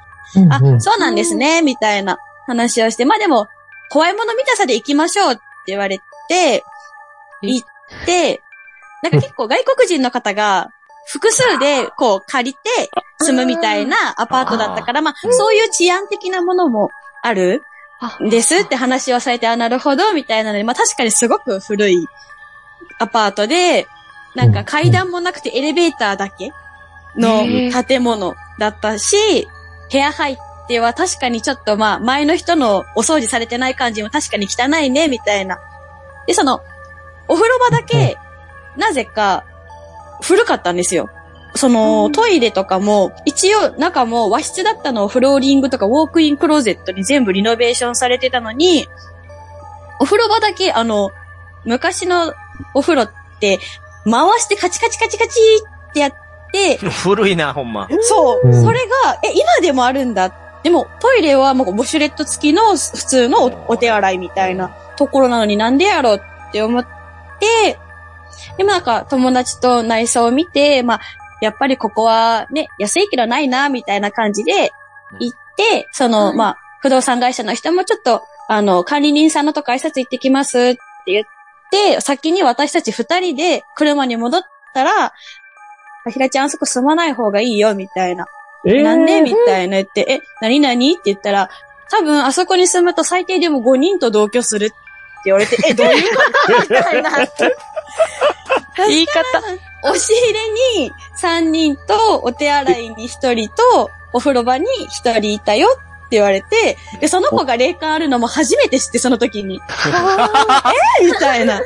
[0.51, 0.81] あ、うん。
[0.81, 3.49] そうなんですね、みたいな話をして、まあでも、
[3.91, 6.63] 怖いもの見たさで行きましょうって言われて、
[7.43, 8.41] 行って、
[9.03, 10.71] なんか結構外国人の方が
[11.07, 16.91] 複数でこう借りて住むみたいなアパートだったから、まあそういう治安的なものも
[17.23, 17.63] ある
[18.23, 22.07] んですって話をされて、あ、なるほど、みたいなので、まあ確かにすごく古い
[22.99, 23.87] アパートで、
[24.35, 26.53] なんか階段もなくてエレベーターだけ
[27.17, 27.45] の
[27.85, 29.49] 建物だったし、
[29.91, 30.37] 部屋入っ
[30.69, 35.59] ては確かにちょっとまあ前の人のお掃除されてない感じも確かに汚いね、みたいな。
[36.27, 36.63] で、その、
[37.27, 38.17] お風呂場だけ、
[38.77, 39.45] なぜか
[40.23, 41.09] 古かったんですよ。
[41.57, 48.87] その、トイレとかも、一応中も和室だったのをフローリングとかウォークインクローゼットに全部リノベーションされてたのに、
[49.99, 51.11] お風呂場だけ、あの、
[51.65, 52.33] 昔の
[52.75, 53.59] お風呂って、
[54.05, 55.41] 回してカチカチカチカチ
[55.89, 56.13] ってやっ
[56.53, 57.89] て、 古いな、ほんま。
[58.01, 58.63] そう、うん。
[58.65, 60.33] それが、え、今でもあるんだ。
[60.63, 66.87] でも、トイレはもうウォシュレット付きの普通のおお手洗いみたいなところなのになんでやろうって思っ
[67.39, 67.79] て、
[68.57, 71.01] でもなんか友達と内装を見て、まあ、
[71.41, 74.71] やっぱりここはね、安いけどないな、みたいな感じで
[75.19, 81.31] 行って、その、はいまあ、不動産会社の人もちょっと、あの、管理人さんのとこ挨拶行ってきますって言って、
[82.01, 84.43] 先に私たち二人で車に戻っ
[84.75, 85.13] たら、
[86.13, 88.27] ひらちゃんあそこ住まない方がいいよ、みたいな。
[88.67, 89.21] えーなんで？
[89.23, 90.73] みたいな言って、え、何々？
[90.75, 91.51] って言ったら、
[91.91, 94.77] 多分あそこに住むと最低でも5人と同居するって
[95.27, 96.61] 言われて、え、どういうこと？
[96.61, 97.11] みたいな。
[98.89, 99.23] 言い方。
[99.83, 100.41] 押し入れ
[100.85, 104.67] に3人と、お手洗いに1人と、お風呂場に
[105.05, 105.69] 1人いたよ
[106.11, 109.61] 言われて、で、その子が霊感あるのも初めて知って、その時に。
[111.03, 111.61] え みたいな。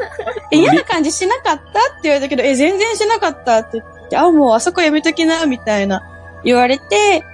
[0.50, 1.78] え、嫌な感じしなかった？
[1.80, 6.02] って言われたけど、え、全然しなかったって言って、あ、もうあそこやめときな、みたいな。
[6.44, 7.24] 言われて、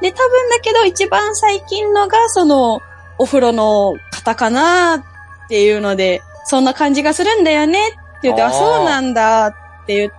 [0.00, 2.80] で、多分だけど一番最近のが、その、
[3.18, 5.02] お風呂の方かなっ
[5.48, 9.54] ていうので、そんな感じがするんだよねって言って、あ、そうなんだっ
[9.86, 10.12] て言っ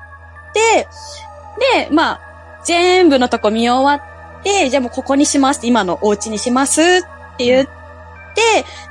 [0.53, 0.87] て、
[1.85, 2.19] で、まあ、
[2.65, 6.85] 全部のとこ見終わって、じゃあもうここにします今のお家にしますっ
[7.37, 7.71] て言って、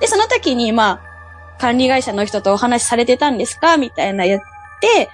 [0.00, 4.40] で、その時に、まあ、管理会社の人とお話しされてたんですかみたいな言っ
[4.80, 5.10] て、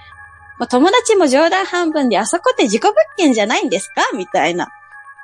[0.57, 4.69] まあ、友達も冗談半分で、あそこって自己物件じゃないんですかみたいな。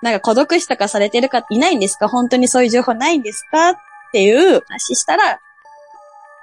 [0.01, 2.07] なんか孤独死とかされてる方いないんですか？
[2.07, 3.77] 本当にそういう情報ないんですかっ
[4.11, 5.39] ていう話したら、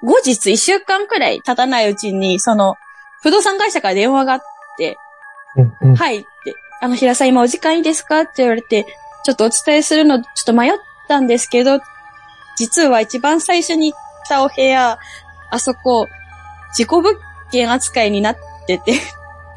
[0.03, 2.77] 後日一週間くらい経たないうちに、その、
[3.21, 4.41] 不動産会社から電話があっ
[4.79, 4.97] て、
[5.57, 5.97] うんうん。
[5.97, 6.25] はい
[6.81, 8.87] あの、平さん今お時間いいですかって言われて、
[9.25, 10.73] ちょっとお伝えするのちょっと迷っ
[11.09, 11.81] たんですけど、
[12.57, 14.99] 実は一番最初に行ったお部屋、
[15.51, 16.07] あそこ、
[16.71, 17.15] 自己物
[17.51, 18.93] 件扱いになってて、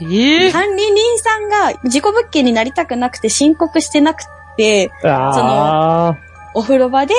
[0.03, 4.23] ええ管理人さんが自己物件になりたくなくて申告してなく
[4.57, 6.17] て、あ
[6.55, 7.13] お風呂場で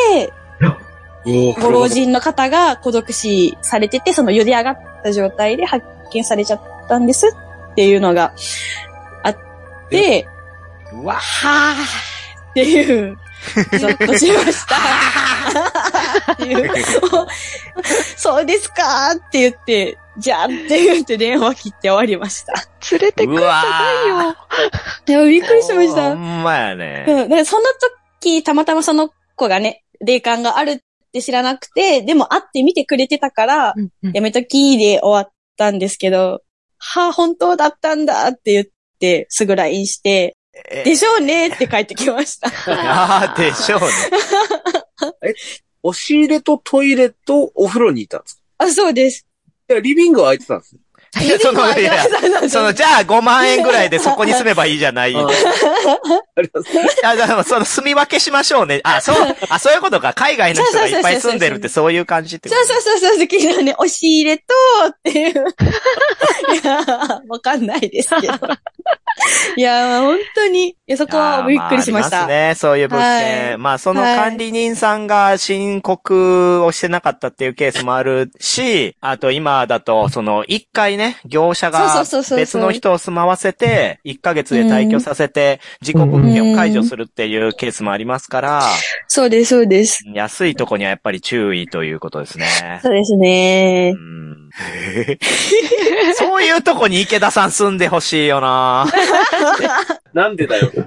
[1.24, 8.34] おご老人の方が孤独死されてて、その茹で上がった状態で発見されちゃったんですっていうのが
[9.98, 10.28] あって、
[10.92, 13.16] うわ、はぁっていう、
[13.78, 16.32] ゾッとしました。
[16.32, 16.70] っていう
[18.16, 22.52] そうですかって言って、じゃあって言って電話切って終わりました。
[22.90, 24.36] 連れてくだうわさいよ。
[25.06, 26.14] でもびっくりしましたほ。
[26.14, 27.04] んまやね。
[27.08, 27.28] うん。
[27.28, 27.64] で、その
[28.20, 30.80] 時、たまたまその子がね、霊感があるっ
[31.12, 36.42] て知らなくて、でも会って見てくれてたから、うんうんやめときで終わったんですけど、
[36.78, 38.66] はあ、本当だったんだって言っ
[39.02, 40.36] て、すぐ LINE して、
[40.70, 42.48] えでしょうねって帰ってきました。
[42.70, 43.86] ああ、でしょうね。
[45.82, 49.26] 押し入れとトイレとお風呂にいたんですあ、そうです。
[49.66, 50.80] かいや、リビングは空いてたんですね。
[51.20, 52.04] いや、その、いや、
[52.48, 55.14] その、じゃあ5万円ぐらいでそこに住めばいいじゃない。
[57.04, 58.80] あでもその住み分けしましょうね。
[58.82, 59.16] あ、そう、
[59.50, 60.14] あ、そういうことか。
[60.14, 64.44] 海外の人がいっぱい住んでるってそういう感じってこそうとそうそうそう、好きなね、押し入れと、
[64.88, 65.32] っていう。
[65.32, 66.80] いや、
[67.28, 68.34] わかんないですけど。
[69.56, 72.18] いや、本当に、いや、そこはびっくりしました。
[72.18, 73.48] あーありますね、そういう物件。
[73.48, 82.04] はいまあ、そのはい管理人さんが申告をしてなかったっていうケースもあるし、あと今だと、その、一回ね、業者が
[82.36, 88.62] 別の人を住まわせて、1ヶ月で退去させて、自己物件を解除するっていうケースもありますから、
[89.08, 90.04] そうです、そうです。
[90.14, 92.80] 安いとこにはやっぱり注意ということですね。
[92.82, 93.98] そうですねう。
[93.98, 94.42] ん
[96.16, 98.86] そういうとこに池田さん住んでほしいよな
[100.12, 100.70] なんでだよ。
[100.74, 100.84] 一応、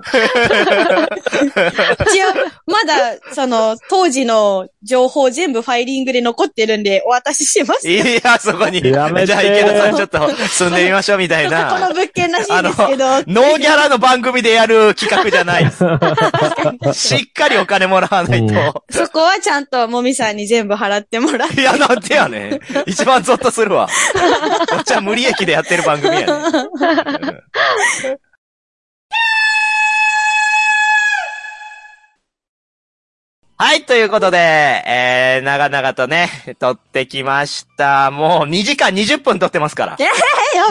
[2.67, 7.89] まだ、その、当時の情報全部ファイリングで残ってるんで、お渡しします。
[7.89, 8.81] いや、そこに。
[8.81, 11.87] じゃあ池田さんちょっと住んでみましょうみたいこのな。
[11.89, 13.05] 物件らしいんですけど。
[13.27, 15.83] ノーギャラの番組でやる企画じゃないです。
[16.93, 18.83] しっかりお金もらわないと。
[18.91, 21.61] そこはちゃんともみさんに全部払ってもらって。
[21.61, 22.59] いや、なんでやねん。
[22.85, 23.87] 一番ゾッとするわ。
[24.69, 26.35] こっちは無利益でやってる番組やねん。
[33.57, 38.11] はい、ということで、えー、長々とね、撮ってきました。
[38.11, 39.95] もう2時間20分撮ってますから。
[39.97, 40.09] え、や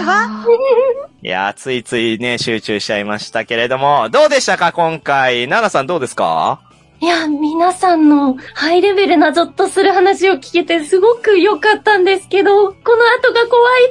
[0.05, 0.28] ば
[1.22, 5.46] いやー、ついついね、集中しちゃいましたけれども、どうでしたか、今回？
[5.48, 6.61] 奈々さんどうですか？
[7.05, 13.90] いや、皆さんのハイレベルなゾッとする話を聞けてすごく良かったんですけど、この後が怖い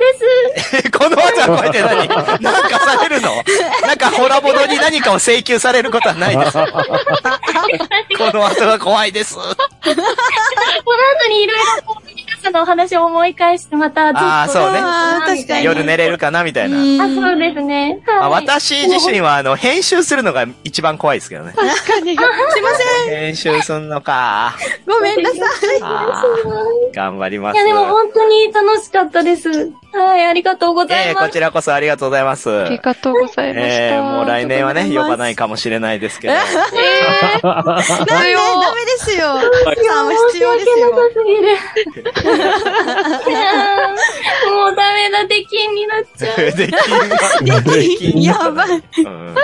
[0.74, 0.88] です。
[0.88, 2.08] え この後はこうやって何？
[2.42, 3.30] なんかされるの？
[3.86, 6.54] なんかホラボドに何かを請求されることはないです。
[8.18, 9.36] この後が怖いです。
[9.36, 9.58] この後
[11.30, 12.02] にいろいろ
[12.44, 16.78] こう皆さんのお話を思い返してまたあーそうねあー確かに夜寝れるかなみたいな。
[17.06, 18.00] あ、そうですね。
[18.08, 18.44] あはい。
[18.44, 21.54] 私自身は、あの、編集するのが一番怖いですけどね。
[21.56, 22.16] 確かに。
[22.18, 22.22] す
[22.60, 22.70] いま
[23.06, 23.16] せん。
[23.16, 24.56] 編集すんのか。
[24.86, 25.40] ごめんなさい。
[25.82, 27.56] あー頑張ります。
[27.56, 29.72] いや、でも本当に楽しかったです。
[29.94, 31.34] はい、ありがとうござえーこいます。
[31.34, 32.50] ちらこそありがとうございます。
[32.66, 33.74] ありがとうございました。
[33.74, 36.34] えーもう来年はね、呼ばないかもしれないですけど。
[36.34, 36.52] なんで
[37.42, 37.64] ダ
[38.74, 39.28] メですよ。
[39.28, 40.92] はいさんは必要ですよ。
[42.34, 42.40] も
[44.68, 46.38] うダメだ、出禁になっちゃう。
[46.56, 48.84] できんわできんわやばい。
[49.06, 49.36] うん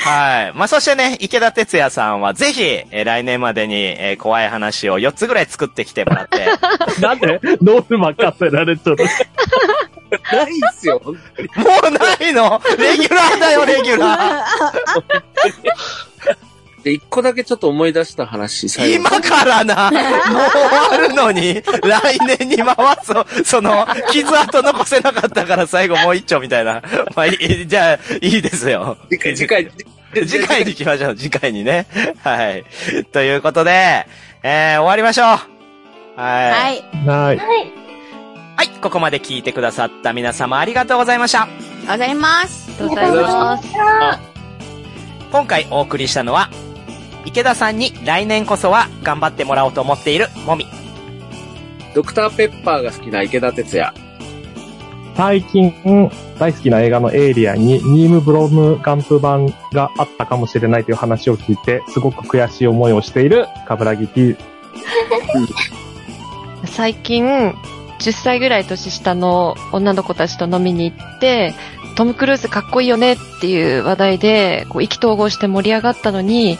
[0.00, 0.54] はい。
[0.54, 6.46] まあ、そしてね、池田哲也さんはぜひ、えー来年までに、えー怖い話を4つぐらい作ってきてもらって、
[7.00, 9.04] なんでノース任せられちゃった。
[10.36, 11.00] ないっすよ。
[11.04, 11.16] もう
[11.90, 12.60] ないの？
[12.78, 14.44] レギュラーだよ、レギュラ
[16.82, 18.68] で、一個だけちょっと思い出した話、ー。
[18.68, 19.08] 最後。
[19.08, 26.82] 今からな、もう終わるのに、来年に回す、その、傷跡残せなかったから最後もう一丁みたいな。
[27.14, 28.96] まあ、いいじゃあ、いいですよ。
[29.08, 29.70] 次回、次回、
[30.26, 31.86] 次回に行きましょう、次回にね。
[32.22, 32.64] はい。
[33.12, 34.06] ということで、
[34.42, 35.26] えー、終わりましょう。
[35.26, 35.42] はい。
[36.16, 37.06] はい。
[37.06, 37.80] はい。
[38.56, 41.42] はい、ここまで聞いてくださった皆様ありがとうございました。
[41.42, 42.70] ありがとうございます。
[42.78, 44.20] ありがとうございます。
[45.32, 46.50] 今回お送りしたのは、
[47.24, 50.66] 池田さんに来年こそは頑張ってもらおうと思っているもみ。
[51.94, 53.92] ドクターペッパーが好きな池田哲也。
[55.16, 55.74] 最近、
[56.38, 64.36] 大好きな映画のエイリアンにニーム・ブロムガンプ版があったかもしれないという話を聞いて、すごく悔しい思いをしているカブラギ T。
[66.64, 67.54] 最近、
[68.00, 71.54] 10歳ぐらい年下の女の子たちと飲みに行って、
[71.96, 76.58] トム・クルーズかっこいいよねっていう話題で、こう意気投合して盛り上がったのに、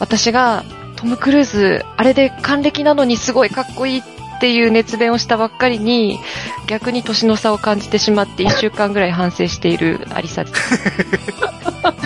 [0.00, 0.64] 私が、
[0.96, 4.02] トム・クルーズ、あれで還暦なのにすごいかっこいいっ
[4.36, 6.20] っていう熱弁をしたばっかりに、
[6.66, 10.90] 逆に年の差を感じてしまって、一週間ぐらい反省しているアリサです。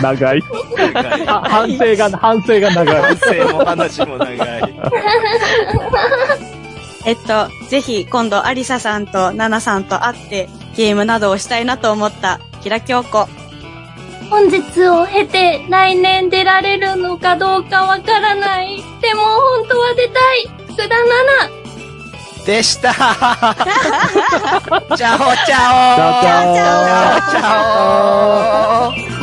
[0.01, 0.41] 長い。
[1.27, 3.01] あ反省が、反省が長い。
[3.01, 4.73] 反省も話も長い。
[7.05, 13.27] えっと、ぜひ今度アリサさんとナナさんと会ってゲームなどをしたいなと思ったキラ京子。
[14.29, 18.77] 本日を経て来年出られるのかどうかわからない。
[19.01, 20.47] でも本当は出たい。
[20.67, 21.61] 福田奈々。
[22.45, 23.03] でした チャ
[24.95, 26.53] オチャオチャオ
[27.29, 29.20] チャオ